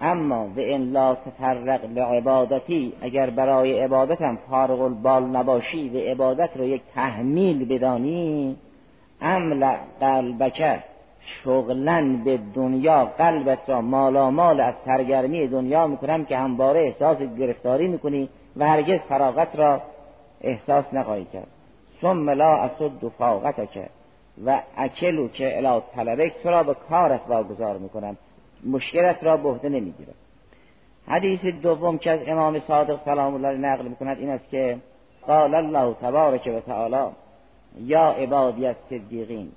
اما 0.00 0.46
و 0.46 0.54
ان 0.56 0.92
لا 0.92 1.14
تفرق 1.14 1.84
لعبادتی 1.84 2.92
اگر 3.00 3.30
برای 3.30 3.80
عبادتم 3.80 4.38
فارغ 4.50 4.80
البال 4.80 5.22
نباشی 5.22 5.88
و 5.88 5.98
عبادت 5.98 6.50
رو 6.56 6.64
یک 6.64 6.82
تحمیل 6.94 7.64
بدانی 7.64 8.56
املع 9.20 9.76
قلبک 10.00 10.78
شغلن 11.44 12.16
به 12.16 12.38
دنیا 12.54 13.04
قلبت 13.04 13.58
را 13.66 13.80
مالامال 13.80 14.60
از 14.60 14.74
سرگرمی 14.84 15.48
دنیا 15.48 15.86
می‌کنم 15.86 16.24
که 16.24 16.36
همواره 16.36 16.80
احساس 16.80 17.18
گرفتاری 17.38 17.88
می‌کنی 17.88 18.28
و 18.56 18.68
هرگز 18.68 18.98
فراغت 18.98 19.56
را 19.56 19.82
احساس 20.40 20.84
نخواهی 20.92 21.26
کرد. 21.32 21.46
ثم 22.02 22.30
لا 22.30 22.56
اسد 22.56 23.08
فاقتک. 23.18 23.88
و 24.44 24.62
اکلو 24.76 25.28
که 25.28 25.56
الا 25.56 25.80
طلبک 25.80 26.32
تو 26.42 26.48
را 26.50 26.62
به 26.62 26.74
کارت 26.74 27.20
واگذار 27.28 27.78
می‌کنم. 27.78 28.16
مشکلت 28.66 29.24
را 29.24 29.36
به 29.36 29.48
عهده 29.48 29.68
نمی‌گیرم 29.68 30.14
حدیث 31.08 31.40
دوم 31.44 31.98
که 31.98 32.10
از 32.10 32.20
امام 32.26 32.60
صادق 32.60 33.04
سلام 33.04 33.34
الله 33.34 33.58
نقل 33.58 33.88
می‌کند 33.88 34.18
این 34.18 34.30
است 34.30 34.50
که 34.50 34.78
قال 35.26 35.54
الله 35.54 35.94
تبارک 35.94 36.52
و 36.56 36.60
تعالی 36.60 37.12
یا 37.80 38.10
عبادی 38.10 38.74
صدیقین 38.90 39.52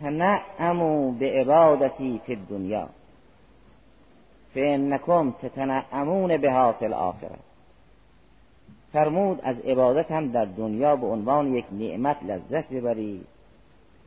تنعمو 0.00 1.12
به 1.12 1.40
عبادتی 1.40 2.20
فی 2.26 2.32
الدنیا 2.32 2.88
فانکم 4.54 5.34
تتنعمون 5.42 6.36
بها 6.36 6.72
فی 6.72 6.84
الاخره 6.84 7.38
فرمود 8.92 9.40
از 9.42 9.56
عبادت 9.60 10.10
هم 10.10 10.28
در 10.28 10.44
دنیا 10.44 10.96
به 10.96 11.06
عنوان 11.06 11.54
یک 11.54 11.64
نعمت 11.72 12.16
لذت 12.22 12.68
ببرید. 12.68 13.26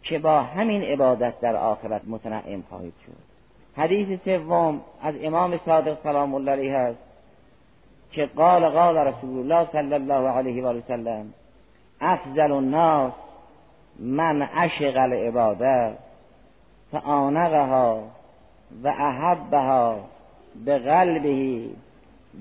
که 0.04 0.20
با 0.20 0.42
همین 0.42 0.84
عبادت 0.84 1.40
در 1.40 1.56
آخرت 1.56 2.02
متنعم 2.08 2.64
خواهید 2.70 2.94
شد. 3.06 3.32
حدیث 3.78 4.20
سوم 4.26 4.82
از 5.02 5.16
امام 5.22 5.60
صادق 5.66 5.98
سلام 6.04 6.36
الله 6.36 6.52
علیه 6.52 6.74
است 6.74 7.00
که 8.12 8.26
قال 8.26 8.70
قال 8.70 8.98
رسول 8.98 9.38
الله 9.38 9.68
صلی 9.72 9.94
الله 9.94 10.30
علیه 10.30 10.64
و 10.64 10.82
سلم 10.88 11.34
افضل 12.02 12.52
الناس 12.52 13.14
من 14.00 14.42
عشق 14.42 14.98
العباده 14.98 15.94
فآنقها 16.92 18.04
و 18.84 18.88
احبها 18.88 20.00
به 20.66 20.80
قلبه 20.80 21.66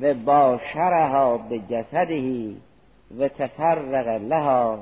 و 0.01 0.15
باشرها 0.15 1.39
به 1.39 1.59
جسده 1.59 2.51
و 3.19 3.29
تفرق 3.29 4.09
لها. 4.09 4.79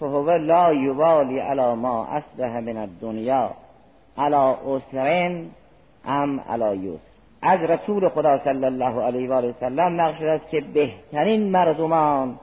فهو 0.00 0.30
لا 0.30 0.72
یوالی 0.72 1.38
علی 1.38 1.74
ما 1.74 2.06
اصبح 2.06 2.60
من 2.60 2.76
الدنیا. 2.76 3.50
علا 4.18 4.56
اسرن 4.66 5.46
ام 6.04 6.40
علا 6.40 6.74
یسر. 6.74 6.98
از 7.42 7.60
رسول 7.60 8.08
خدا 8.08 8.38
صلی 8.44 8.64
الله 8.64 9.02
علیه 9.02 9.30
و 9.30 9.32
آله 9.32 9.48
وسلم 9.48 10.00
نقش 10.00 10.22
است 10.22 10.50
که 10.50 10.60
بهترین 10.60 11.50
مردمان 11.50 12.38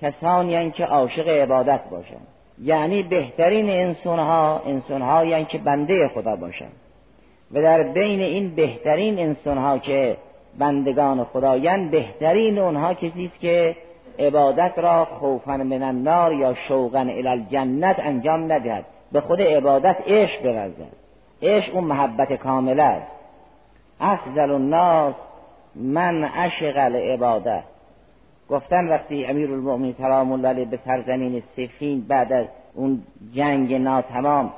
کسانی 0.00 0.70
که 0.70 0.84
عاشق 0.84 1.28
عبادت 1.28 1.80
باشند. 1.90 2.26
یعنی 2.62 3.02
بهترین 3.02 3.70
انسانها 3.70 4.62
انسانهایی 4.66 5.44
که 5.44 5.58
بنده 5.58 6.08
خدا 6.08 6.36
باشند. 6.36 6.72
و 7.52 7.62
در 7.62 7.82
بین 7.82 8.20
این 8.20 8.54
بهترین 8.54 9.18
انسانها 9.18 9.78
که 9.78 10.16
بندگان 10.58 11.24
خدایند 11.24 11.90
بهترین 11.90 12.58
اونها 12.58 12.94
کسی 12.94 13.24
است 13.24 13.40
که 13.40 13.76
عبادت 14.18 14.72
را 14.76 15.04
خوفا 15.04 15.56
من 15.56 15.82
النار 15.82 16.32
یا 16.32 16.54
شوقا 16.54 17.00
الی 17.00 17.28
الجنت 17.28 17.96
انجام 17.98 18.52
ندهد. 18.52 18.84
به 19.12 19.20
خود 19.20 19.42
عبادت 19.42 19.96
عشق 20.06 20.42
برزد 20.42 20.92
عشق 21.42 21.74
اون 21.74 21.84
محبت 21.84 22.32
کامل 22.32 22.80
است. 22.80 23.06
افضل 24.00 24.50
الناس 24.50 25.14
من 25.74 26.24
عشق 26.24 26.74
العباده 26.76 27.62
گفتن 28.50 28.88
وقتی 28.88 29.26
امیر 29.26 29.52
المؤمنین 29.52 29.94
سلام 29.98 30.32
الله 30.32 30.64
به 30.64 30.78
سرزمین 30.84 31.42
سفین 31.56 32.00
بعد 32.08 32.32
از 32.32 32.46
اون 32.74 33.02
جنگ 33.34 33.74
ناتمام 33.74 34.52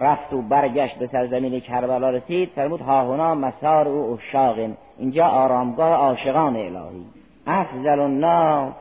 رفت 0.00 0.32
و 0.32 0.42
برگشت 0.42 0.98
به 0.98 1.06
سرزمین 1.06 1.60
کربلا 1.60 2.10
رسید 2.10 2.48
فرمود 2.54 2.80
هاهنا 2.80 3.34
مسار 3.34 3.88
او 3.88 4.18
اشاقن 4.18 4.76
اینجا 4.98 5.26
آرامگاه 5.26 5.94
عاشقان 5.94 6.56
الهی. 6.56 7.04
افضل 7.46 8.00
الناس 8.00 8.72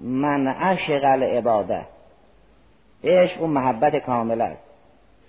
من 0.00 0.48
عشق 0.48 1.04
العباده. 1.04 1.80
عشق 3.04 3.42
و 3.42 3.46
محبت 3.46 3.96
کامل 3.96 4.40
است. 4.40 4.62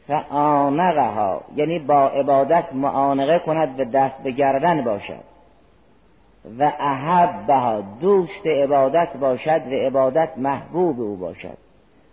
فآنقها 0.07 1.41
یعنی 1.55 1.79
با 1.79 2.07
عبادت 2.07 2.73
معانقه 2.73 3.39
کند 3.39 3.77
به 3.77 3.85
دست 3.85 4.17
به 4.23 4.31
گردن 4.31 4.83
باشد. 4.83 5.23
و 6.59 6.71
احبها 6.79 7.81
دوست 7.81 8.47
عبادت 8.47 9.17
باشد 9.17 9.61
و 9.67 9.69
عبادت 9.69 10.37
محبوب 10.37 11.01
او 11.01 11.15
باشد. 11.15 11.57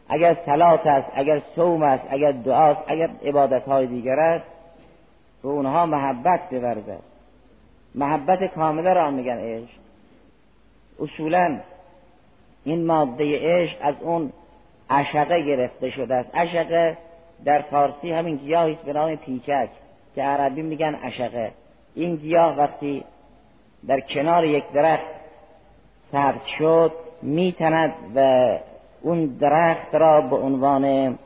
اگر 0.08 0.36
صلات 0.46 0.86
است 0.86 1.08
اگر 1.14 1.40
صوم 1.54 1.82
است 1.82 2.04
اگر 2.10 2.32
دعاست 2.32 2.80
اگر 2.86 3.10
عبادت 3.24 3.68
های 3.68 3.86
دیگر 3.86 4.20
است 4.20 4.44
به 5.42 5.48
اونها 5.48 5.86
محبت 5.86 6.50
بورزد. 6.50 7.02
محبت 7.94 8.54
کامله 8.54 8.92
را 8.92 9.10
میگن 9.10 9.38
عشق. 9.38 9.78
اصولا 11.00 11.60
این 12.64 12.86
ماده 12.86 13.38
عشق 13.40 13.76
از 13.80 13.94
اون 14.00 14.32
عشقه 14.90 15.40
گرفته 15.40 15.90
شده 15.90 16.14
است. 16.14 16.34
عشقه 16.34 16.96
در 17.44 17.62
فارسی 17.62 18.12
همین 18.12 18.36
گیاهی 18.36 18.72
است 18.72 18.82
به 18.82 18.92
نام 18.92 19.16
پیچک 19.16 19.68
که 20.14 20.22
عربی 20.22 20.62
میگن 20.62 20.94
عشقه. 20.94 21.52
این 21.94 22.16
گیاه 22.16 22.58
وقتی 22.58 23.04
در 23.86 24.00
کنار 24.00 24.44
یک 24.44 24.64
درخت 24.74 25.06
سبز 26.12 26.44
شد 26.58 26.92
میتند 27.22 27.92
و 28.14 28.48
اون 29.02 29.26
درخت 29.26 29.94
را 29.94 30.20
به 30.20 30.36
عنوان 30.36 31.18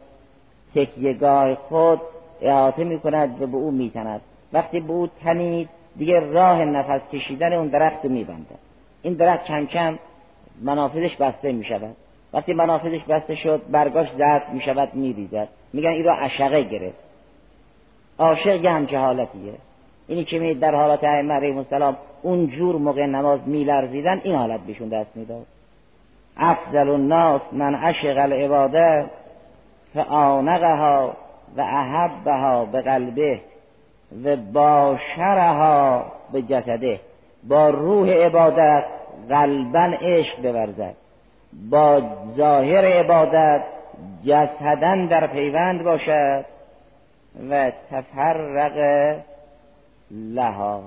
تکیهگاه 0.74 1.54
خود 1.54 2.00
احاطه 2.42 2.84
می‌کند 2.84 3.42
و 3.42 3.46
به 3.46 3.56
او 3.56 3.70
میتند. 3.70 4.20
وقتی 4.52 4.80
به 4.80 4.92
او 4.92 5.06
تنید 5.06 5.68
دیگه 5.96 6.20
راه 6.20 6.64
نفس 6.64 7.00
کشیدن 7.12 7.52
اون 7.52 7.68
درخت 7.68 8.04
رو 8.04 8.10
میبنده. 8.10 8.54
این 9.02 9.14
درخت 9.14 9.44
کم 9.44 9.66
کم 9.66 9.98
منافذش 10.62 11.16
بسته 11.16 11.52
می‌شود. 11.52 11.96
وقتی 12.32 12.52
منافذش 12.54 13.04
بسته 13.08 13.34
شد 13.34 13.62
برگاش 13.70 14.08
زرد 14.18 14.52
می 14.52 14.60
شود 14.60 14.94
می 14.94 15.12
ریزد 15.12 15.48
میگن 15.72 15.90
این 15.90 16.04
را 16.04 16.14
عشقه 16.14 16.62
گرفت. 16.62 16.98
عاشق 18.18 18.64
یه 18.64 18.70
همچه 18.70 18.98
حالتیه. 18.98 19.52
اینی 20.08 20.24
که 20.24 20.38
می 20.38 20.54
در 20.54 20.74
حالت 20.74 21.04
ائمه 21.04 21.34
علیهم 21.34 21.58
السلام 21.58 21.96
اون 22.22 22.46
جور 22.46 22.76
موقع 22.76 23.06
نماز 23.06 23.40
میلرزیدن 23.46 24.20
این 24.24 24.34
حالت 24.34 24.60
بهشون 24.60 24.88
دست 24.88 25.10
می‌داد. 25.14 25.46
افضل 26.36 26.88
الناس 26.88 27.40
من 27.52 27.74
عشق 27.74 28.18
العباده 28.18 29.06
فآنقها 29.94 31.16
و 31.56 31.60
احبها 31.60 32.64
به 32.64 32.82
قلبه 32.82 33.40
و 34.24 34.36
باشرها 34.36 36.04
به 36.32 36.42
جسده. 36.42 37.00
با 37.48 37.70
روح 37.70 38.10
عبادت 38.10 38.84
قلبا 39.30 39.96
عشق 40.00 40.42
بورزد. 40.42 40.94
با 41.70 42.02
ظاهر 42.36 42.84
عبادت 42.84 43.62
جسدن 44.24 45.06
در 45.06 45.26
پیوند 45.26 45.82
باشد 45.82 46.44
و 47.50 47.72
تفرق 47.90 49.16
لها 50.10 50.82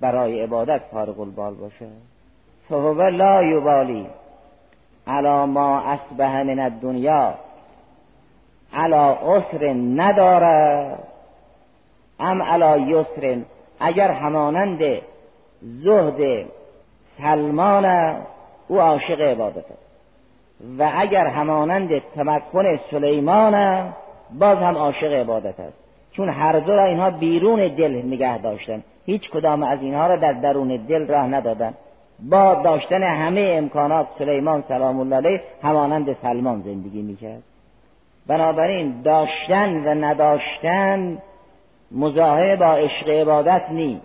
برای 0.00 0.42
عبادت 0.42 0.80
فارغ 0.92 1.20
البال 1.20 1.54
باشد. 1.54 2.14
فهو 2.68 3.02
لا 3.02 3.42
یبالی 3.42 4.06
علا 5.06 5.46
ما 5.46 5.80
اصبح 5.80 6.42
من 6.42 6.58
الدنیا 6.60 7.34
علا 8.72 9.12
عسر 9.12 9.72
نداره 9.72 10.98
ام 12.20 12.42
علا 12.42 12.76
یسر 12.78 13.38
اگر 13.80 14.10
همانند 14.10 14.82
زهد 15.62 16.46
سلمان 17.22 18.16
او 18.68 18.80
عاشق 18.80 19.20
عبادت 19.20 19.56
است 19.56 19.84
و 20.78 20.90
اگر 20.94 21.26
همانند 21.26 21.98
تمکن 22.14 22.76
سلیمان 22.90 23.86
باز 24.38 24.58
هم 24.58 24.76
عاشق 24.76 25.12
عبادت 25.12 25.60
است. 25.60 25.76
چون 26.12 26.28
هر 26.28 26.58
دو 26.58 26.72
را 26.72 26.84
اینها 26.84 27.10
بیرون 27.10 27.68
دل 27.68 28.02
نگه 28.06 28.38
داشتن. 28.38 28.82
هیچ 29.06 29.30
کدام 29.30 29.62
از 29.62 29.78
اینها 29.82 30.06
را 30.06 30.16
در 30.16 30.32
درون 30.32 30.76
دل 30.76 31.06
راه 31.06 31.26
ندادن. 31.26 31.74
با 32.30 32.54
داشتن 32.54 33.02
همه 33.02 33.54
امکانات 33.58 34.06
سلیمان 34.18 34.64
سلام 34.68 35.00
الله 35.00 35.16
علیه 35.16 35.42
همانند 35.62 36.16
سلمان 36.22 36.62
زندگی 36.62 37.02
می‌کرد. 37.02 37.42
بنابراین 38.26 39.02
داشتن 39.02 39.84
و 39.84 40.04
نداشتن 40.04 41.18
مزاحه 41.90 42.56
با 42.56 42.72
عشق 42.74 43.08
عبادت 43.08 43.62
نی 43.70 44.00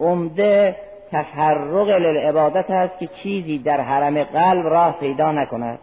عمده 0.00 0.76
تفرق 1.12 1.88
للعبادت 1.88 2.70
است 2.70 2.98
که 2.98 3.06
چیزی 3.06 3.58
در 3.58 3.80
حرم 3.80 4.24
قلب 4.24 4.66
راه 4.66 5.00
پیدا 5.00 5.32
نکند. 5.32 5.78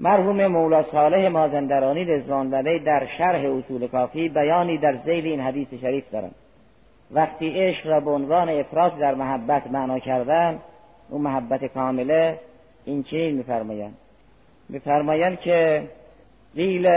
مرحوم 0.00 0.46
مولا 0.46 0.82
صالح 0.82 1.28
مازندرانی 1.28 2.04
رضوان 2.04 2.62
در 2.78 3.06
شرح 3.18 3.50
اصول 3.50 3.86
کافی 3.86 4.28
بیانی 4.28 4.78
در 4.78 4.96
زیل 5.04 5.26
این 5.26 5.40
حدیث 5.40 5.68
شریف 5.80 6.10
دارند. 6.10 6.34
وقتی 7.10 7.50
عشق 7.50 7.86
را 7.86 8.00
به 8.00 8.10
عنوان 8.10 8.48
افراد 8.48 8.98
در 8.98 9.14
محبت 9.14 9.66
معنا 9.70 9.98
کردن 9.98 10.58
اون 11.10 11.20
محبت 11.20 11.64
کامله 11.64 12.38
این 12.84 13.02
چی 13.02 13.32
میفرمایند؟ 13.32 13.94
میفرمایند 14.68 15.40
که 15.40 15.82
قیل 16.54 16.88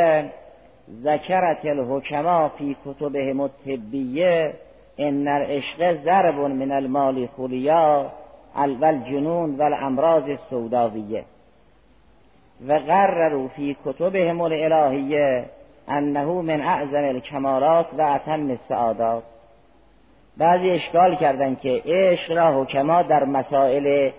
ذکرت 1.03 1.65
الحکما 1.65 2.49
فی 2.49 2.77
کتبهم 2.85 3.39
الطبیه 3.39 4.53
ان 4.99 5.27
العشق 5.27 6.03
ضرب 6.03 6.39
من 6.39 6.71
المال 6.71 7.27
خلیا 7.37 8.11
والجنون 8.55 9.57
والامراض 9.57 10.23
السوداویه 10.23 11.23
و 12.67 12.73
قرروا 12.73 13.47
فی 13.47 13.77
کتبهم 13.85 14.41
الالهیه 14.41 15.45
انه 15.87 16.41
من 16.41 16.61
اعظم 16.61 17.03
الکمالات 17.03 17.85
و 17.97 18.01
اتم 18.01 18.49
السعادات. 18.49 19.23
بعضی 20.37 20.69
اشکال 20.69 21.15
کردند 21.15 21.59
که 21.59 21.81
عشق 21.85 22.31
را 22.31 22.63
حکما 22.63 23.01
در 23.01 23.23
مسائل 23.23 24.09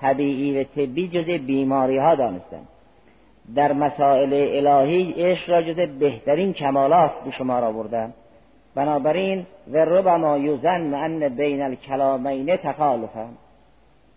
طبیعی 0.00 0.60
و 0.60 0.64
طبی 0.64 1.08
جز 1.08 1.24
بیماری 1.24 1.98
ها 1.98 2.14
دانستند 2.14 2.68
در 3.54 3.72
مسائل 3.72 4.32
الهی 4.32 5.14
عشق 5.16 5.50
را 5.50 5.62
جز 5.62 5.76
بهترین 5.76 6.52
کمالات 6.52 7.10
به 7.24 7.30
شما 7.30 7.60
را 7.60 7.72
بردن 7.72 8.12
بنابراین 8.74 9.46
و 9.72 9.78
ربما 9.78 10.38
یوزن 10.38 10.94
ان 10.94 11.28
بین 11.28 11.62
الکلامین 11.62 12.56
تخالفن 12.56 13.30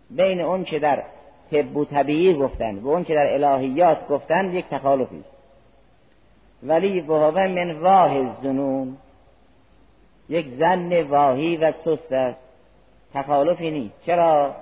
بین 0.09 0.41
اون 0.41 0.63
که 0.63 0.79
در 0.79 1.03
طب 1.51 1.77
و 1.77 1.85
طبیعی 1.85 2.33
گفتند 2.33 2.83
و 2.83 2.89
اون 2.89 3.03
که 3.03 3.15
در 3.15 3.33
الهیات 3.33 4.07
گفتند 4.07 4.53
یک 4.53 4.65
تخالفی 4.71 5.19
است. 5.19 5.33
ولی 6.63 7.01
وهو 7.01 7.31
من 7.31 7.71
واه 7.71 8.11
الزنون 8.15 8.97
یک 10.29 10.47
زن 10.59 11.01
واهی 11.01 11.57
و 11.57 11.71
سست 11.85 12.11
است. 12.11 12.39
تخالفی 13.13 13.71
نیست. 13.71 13.95
چرا؟ 14.05 14.55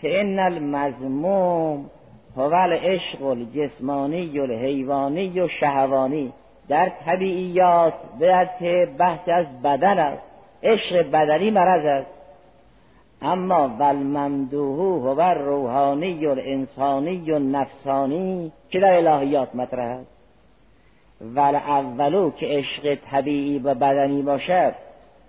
که 0.00 0.20
ان 0.20 0.38
المذموم 0.38 1.90
هو 2.36 2.54
العشق 2.54 3.22
الجسمانی 3.22 4.38
الحیوانی 4.38 5.40
و 5.40 5.48
شهوانی 5.48 6.32
در 6.68 6.92
طبیعیات 7.06 7.94
به 8.18 8.86
بحث 8.98 9.28
از 9.28 9.46
بدن 9.64 9.98
است. 9.98 10.22
عشق 10.62 11.10
بدنی 11.10 11.50
مرض 11.50 11.84
است. 11.84 12.10
اما 13.22 13.68
والممدوح 13.78 15.08
هو 15.08 15.20
روحانی 15.20 16.26
و 16.26 16.36
انسانی 16.38 17.30
و 17.30 17.38
نفسانی 17.38 18.52
که 18.70 18.80
در 18.80 18.96
الهیات 18.96 19.54
مطرح 19.54 19.98
است. 19.98 20.10
ول 21.20 21.54
اولو 21.54 22.30
که 22.30 22.46
عشق 22.46 22.98
طبیعی 23.10 23.58
و 23.58 23.74
بدنی 23.74 24.22
باشد 24.22 24.74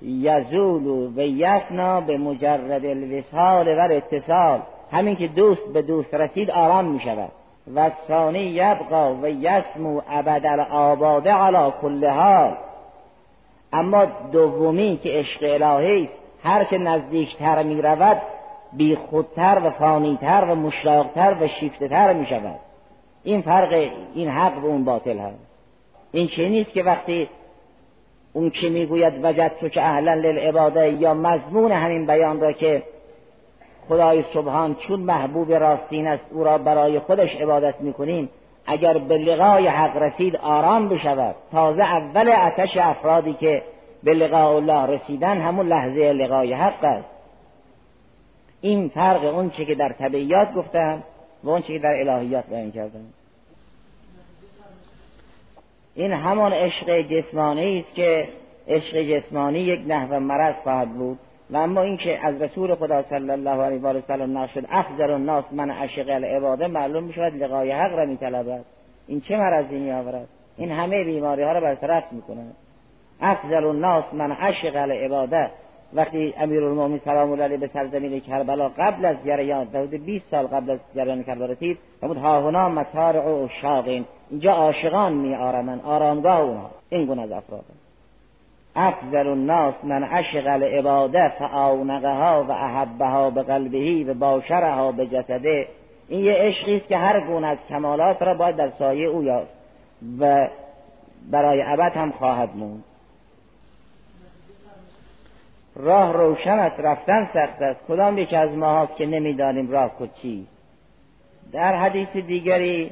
یزول 0.01 0.87
و 0.87 1.21
یفنا 1.21 2.01
به 2.01 2.17
مجرد 2.17 2.85
الوصال 2.85 3.77
و 3.77 3.81
اتصال 3.91 4.61
همین 4.91 5.15
که 5.15 5.27
دوست 5.27 5.73
به 5.73 5.81
دوست 5.81 6.13
رسید 6.13 6.51
آرام 6.51 6.85
می 6.85 6.99
شود 6.99 7.31
و 7.75 7.91
ثانی 8.07 8.39
یبقا 8.39 9.15
و 9.15 9.27
یسمو 9.27 10.01
ابد 10.09 10.45
الاباده 10.45 11.33
علا 11.33 11.71
کل 11.71 12.11
اما 13.73 14.05
دومی 14.31 14.99
که 15.03 15.09
عشق 15.09 15.39
الهی 15.43 16.09
هر 16.43 16.63
که 16.63 16.77
نزدیکتر 16.77 17.63
می 17.63 17.81
رود 17.81 18.21
بی 18.73 18.95
خودتر 18.95 19.61
و 19.63 19.69
فانیتر 19.69 20.45
و 20.49 20.55
مشتاقتر 20.55 21.37
و 21.41 21.47
شیفتتر 21.47 22.13
می 22.13 22.25
شود 22.25 22.59
این 23.23 23.41
فرق 23.41 23.89
این 24.13 24.29
حق 24.29 24.63
و 24.63 24.65
اون 24.65 24.83
باطل 24.83 25.17
هست. 25.17 25.39
این 26.11 26.27
چه 26.27 26.49
نیست 26.49 26.73
که 26.73 26.83
وقتی 26.83 27.29
اون 28.33 28.49
که 28.49 28.69
می‌گوید 28.69 29.25
وجد 29.25 29.51
تو 29.59 29.69
که 29.69 29.81
اهلا 29.81 30.13
للعباده 30.13 30.91
یا 30.91 31.13
مضمون 31.13 31.71
همین 31.71 32.05
بیان 32.05 32.39
را 32.39 32.51
که 32.51 32.83
خدای 33.89 34.23
سبحان 34.33 34.75
چون 34.75 34.99
محبوب 34.99 35.53
راستین 35.53 36.07
است 36.07 36.23
او 36.31 36.43
را 36.43 36.57
برای 36.57 36.99
خودش 36.99 37.35
عبادت 37.35 37.81
می‌کنیم. 37.81 38.29
اگر 38.65 38.97
به 38.97 39.17
لقای 39.17 39.67
حق 39.67 39.97
رسید 39.97 40.35
آرام 40.35 40.89
بشود. 40.89 41.35
تازه 41.51 41.83
اول 41.83 42.29
اتش 42.29 42.77
افرادی 42.77 43.33
که 43.33 43.63
به 44.03 44.13
لقاء 44.13 44.55
الله 44.55 44.85
رسیدن 44.85 45.41
همون 45.41 45.67
لحظه 45.67 46.13
لقای 46.13 46.53
حق 46.53 46.83
است. 46.83 47.09
این 48.61 48.89
فرق 48.89 49.23
اون 49.23 49.49
چی 49.49 49.65
که 49.65 49.75
در 49.75 49.89
طبیعیات 49.89 50.53
گفتم 50.53 51.03
و 51.43 51.49
اون 51.49 51.61
چی 51.61 51.73
که 51.73 51.79
در 51.79 52.09
الهیات 52.09 52.45
بیان 52.45 52.71
کردم. 52.71 53.05
این 55.95 56.11
همان 56.11 56.53
عشق 56.53 57.01
جسمانی 57.01 57.79
است 57.79 57.93
که 57.95 58.29
عشق 58.67 59.01
جسمانی 59.01 59.59
یک 59.59 59.81
نحو 59.87 60.19
مرض 60.19 60.55
خواهد 60.63 60.89
بود. 60.89 61.19
و 61.49 61.57
اما 61.57 61.81
اینکه 61.81 62.25
از 62.25 62.41
رسول 62.41 62.75
خدا 62.75 63.03
صلی 63.09 63.31
الله 63.31 63.63
علیه 63.63 63.81
و 63.81 64.01
سلم 64.07 64.37
نقل 64.37 64.47
شد 64.47 64.65
افضل 64.69 65.11
الناس 65.11 65.45
من 65.51 65.71
عشق 65.71 66.09
العباده 66.09 66.67
معلوم 66.67 67.03
می 67.03 67.13
شود 67.13 67.43
لقای 67.43 67.71
حق 67.71 67.93
را 67.93 68.05
می 68.05 68.17
این 69.07 69.21
چه 69.21 69.37
مرضی 69.37 69.79
می 69.79 69.91
آورد 69.91 70.27
این 70.57 70.71
همه 70.71 71.03
بیماری 71.03 71.43
ها 71.43 71.51
را 71.51 71.61
برطرف 71.61 72.03
می 72.11 72.21
کند 72.21 72.55
افضل 73.21 73.65
الناس 73.65 74.13
من 74.13 74.31
عشق 74.31 74.75
العباده. 74.75 75.49
وقتی 75.93 76.33
امیرالمومنین 76.37 77.01
سلام 77.05 77.31
الله 77.31 77.43
علیه 77.43 77.57
به 77.57 77.69
سرزمین 77.73 78.19
کربلا 78.19 78.69
قبل 78.69 79.05
از 79.05 79.15
جریان 79.25 79.67
حدود 79.67 80.05
20 80.05 80.25
سال 80.31 80.47
قبل 80.47 80.71
از 80.71 80.79
جریان 80.95 81.23
کربلا 81.23 81.45
رسید 81.45 81.77
فرمود 82.01 82.17
ها 82.17 82.69
مطارع 82.69 83.29
و 83.29 83.47
شاقین 83.61 84.05
اینجا 84.29 84.51
عاشقان 84.51 85.13
می 85.13 85.35
آرمن 85.35 85.79
آرامگاه 85.79 86.39
اونها. 86.39 86.71
این 86.89 87.05
گونه 87.05 87.21
از 87.21 87.31
افراد. 87.31 87.63
افضل 88.77 89.27
الناس 89.27 89.73
من 89.83 90.03
عشق 90.03 90.47
العباده 90.47 91.29
فآونقها 91.29 92.43
و 92.43 92.51
احبها 92.51 93.29
به 93.29 93.43
قلبهی 93.43 94.03
و 94.03 94.13
باشرها 94.13 94.91
به 94.91 95.07
جسده 95.07 95.67
این 96.07 96.19
یه 96.25 96.33
عشقی 96.33 96.77
است 96.77 96.87
که 96.87 96.97
هر 96.97 97.19
گونه 97.19 97.47
از 97.47 97.57
کمالات 97.69 98.21
را 98.21 98.33
باید 98.33 98.55
در 98.55 98.71
سایه 98.79 99.07
او 99.07 99.23
یافت 99.23 99.51
و 100.19 100.47
برای 101.31 101.63
ابد 101.65 101.97
هم 101.97 102.11
خواهد 102.11 102.55
موند. 102.55 102.83
راه 105.75 106.13
روشن 106.13 106.59
است 106.59 106.79
رفتن 106.79 107.29
سخت 107.33 107.61
است. 107.61 107.79
کدام 107.87 108.17
یکی 108.17 108.35
از 108.35 108.49
ما 108.49 108.85
که 108.97 109.05
نمی‌دانیم 109.05 109.71
راه 109.71 109.91
کچی 109.99 110.47
در 111.51 111.75
حدیث 111.75 112.09
دیگری 112.09 112.91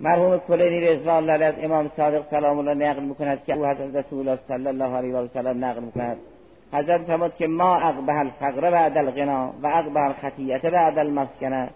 مرحوم 0.00 0.38
کلینی 0.38 0.80
رضوان 0.80 1.30
الله 1.30 1.44
از 1.44 1.54
امام 1.62 1.90
صادق 1.96 2.30
سلام 2.30 2.58
الله 2.58 2.74
نقل 2.74 3.02
می‌کند 3.02 3.44
که 3.44 3.54
او 3.54 3.66
حضرت 3.66 3.96
رسول 3.96 4.18
الله 4.18 4.38
صلی 4.48 4.66
الله 4.66 4.96
علیه 4.96 5.14
و 5.14 5.28
سلم 5.34 5.64
نقل 5.64 5.80
می‌کند. 5.80 6.16
حضرت 6.72 7.00
فرمود 7.00 7.34
که 7.38 7.46
ما 7.46 7.76
اقبه 7.76 8.18
الفقر 8.18 8.70
بعد 8.70 8.98
الغنا 8.98 9.52
و 9.62 9.66
اقبه 9.66 10.00
الخطیت 10.00 10.66
بعد 10.66 10.98
المسکنه 10.98 11.68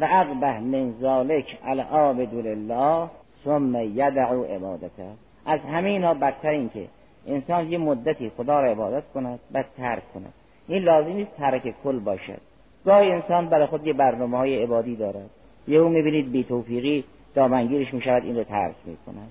و 0.00 0.08
اقبه 0.10 0.60
من 0.60 0.92
ذالک 1.00 1.58
العابد 1.64 2.34
لله 2.34 3.06
ثم 3.44 3.76
یدعو 3.76 4.44
عبادته. 4.44 5.06
از 5.46 5.60
همین 5.60 6.04
ها 6.04 6.14
بدتر 6.14 6.48
این 6.48 6.68
که 6.68 6.86
انسان 7.26 7.72
یه 7.72 7.78
مدتی 7.78 8.32
خدا 8.36 8.60
را 8.60 8.68
عبادت 8.68 9.02
کند 9.14 9.38
بعد 9.50 9.66
ترک 9.76 10.12
کند. 10.14 10.32
این 10.68 10.82
لازم 10.82 11.12
نیست 11.12 11.36
ترک 11.38 11.74
کل 11.84 11.98
باشد. 11.98 12.40
گاهی 12.84 13.12
انسان 13.12 13.48
برای 13.48 13.66
خود 13.66 13.86
یه 13.86 13.92
برنامه 13.92 14.38
های 14.38 14.62
عبادی 14.62 14.96
دارد. 14.96 15.30
یهو 15.68 15.88
می‌بینید 15.88 16.32
بی 16.32 16.44
توفیقی 16.44 17.04
دامنگیرش 17.36 17.94
می 17.94 18.02
شود 18.02 18.24
این 18.24 18.36
رو 18.36 18.44
ترک 18.44 18.74
می 18.84 18.96
کند 19.06 19.30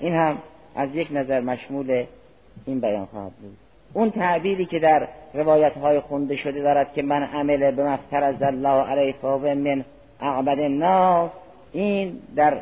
این 0.00 0.14
هم 0.14 0.38
از 0.76 0.88
یک 0.94 1.08
نظر 1.10 1.40
مشمول 1.40 2.04
این 2.66 2.80
بیان 2.80 3.06
خواهد 3.06 3.32
بود. 3.32 3.56
اون 3.94 4.10
تعبیری 4.10 4.66
که 4.66 4.78
در 4.78 5.08
روایت 5.34 5.72
های 5.72 6.00
خونده 6.00 6.36
شده 6.36 6.62
دارد 6.62 6.92
که 6.92 7.02
من 7.02 7.22
عمل 7.22 7.70
به 7.70 7.84
مفتر 7.84 8.24
از 8.24 8.42
الله 8.42 8.90
علیه 8.90 9.14
فاوه 9.22 9.54
من 9.54 9.84
اعبد 10.20 10.60
الناس 10.60 11.30
این 11.72 12.18
در 12.36 12.58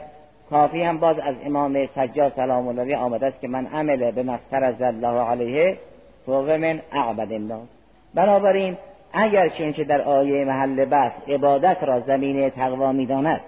کافی 0.51 0.83
هم 0.83 0.99
باز 0.99 1.17
از 1.19 1.35
امام 1.45 1.87
سجاد 1.95 2.33
سلام 2.37 2.69
الله 2.69 2.97
آمده 2.97 3.27
است 3.27 3.41
که 3.41 3.49
من 3.49 3.67
عمل 3.67 4.11
به 4.11 4.23
مفتر 4.23 4.65
از 4.65 4.83
الله 4.83 5.21
علیه 5.21 5.79
فاوه 6.27 6.57
من 6.57 6.81
اعبد 6.93 7.33
الناس. 7.33 7.69
بنابراین 8.15 8.77
اگر 9.13 9.49
چنچه 9.49 9.85
در 9.85 10.01
آیه 10.01 10.45
محل 10.45 10.85
بحث 10.85 11.13
عبادت 11.29 11.77
را 11.83 12.01
زمینه 12.01 12.51
تقوا 12.51 12.93
می‌داند 12.93 13.41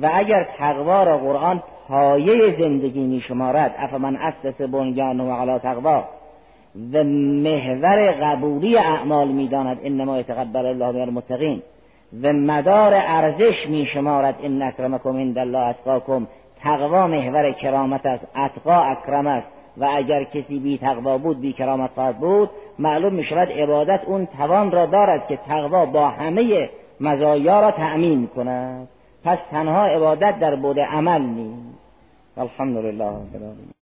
و 0.00 0.10
اگر 0.14 0.46
تقوا 0.58 1.02
را 1.02 1.18
قرآن 1.18 1.62
پایه 1.88 2.58
زندگی 2.58 3.06
می 3.06 3.20
شمارد 3.20 3.74
افمن 3.78 4.16
اسس 4.16 4.60
و 4.60 4.80
علی 5.32 5.58
تقوا 5.58 6.04
و 6.92 7.04
محور 7.04 8.10
قبولی 8.10 8.78
اعمال 8.78 9.28
می‌داند 9.28 9.78
انما 9.84 10.18
یتقبل 10.18 10.66
الله 10.66 10.92
من 10.92 11.00
المتقین 11.00 11.62
و 12.22 12.32
مدار 12.32 12.92
ارزش 12.94 13.66
می 13.68 13.86
شمارد 13.86 14.34
ان 14.42 14.62
اکرمکم 14.62 15.16
عند 15.16 15.38
الله 15.38 15.58
اتقاکم 15.58 16.26
تقوا 16.62 17.06
محور 17.06 17.50
کرامت 17.50 18.06
است 18.06 18.26
اتقا 18.36 18.74
اکرم 18.74 19.26
است 19.26 19.46
و 19.76 19.88
اگر 19.92 20.24
کسی 20.24 20.58
بی 20.58 20.78
تقوا 20.78 21.18
بود 21.18 21.40
بی 21.40 21.52
کرامت 21.52 21.90
خواهد 21.94 22.18
بود 22.18 22.50
معلوم 22.78 23.14
می 23.14 23.24
شود 23.24 23.48
عبادت 23.48 24.00
اون 24.06 24.26
توان 24.26 24.70
را 24.70 24.86
دارد 24.86 25.26
که 25.26 25.36
تقوا 25.36 25.86
با 25.86 26.08
همه 26.08 26.70
مزایا 27.00 27.60
را 27.60 27.70
تأمین 27.70 28.26
کند. 28.26 28.88
پس 29.24 29.38
تنها 29.50 29.86
عبادت 29.86 30.38
در 30.40 30.56
بود 30.56 30.80
عمل 30.80 31.22
نیست. 31.22 31.78
الحمدلله 32.36 33.81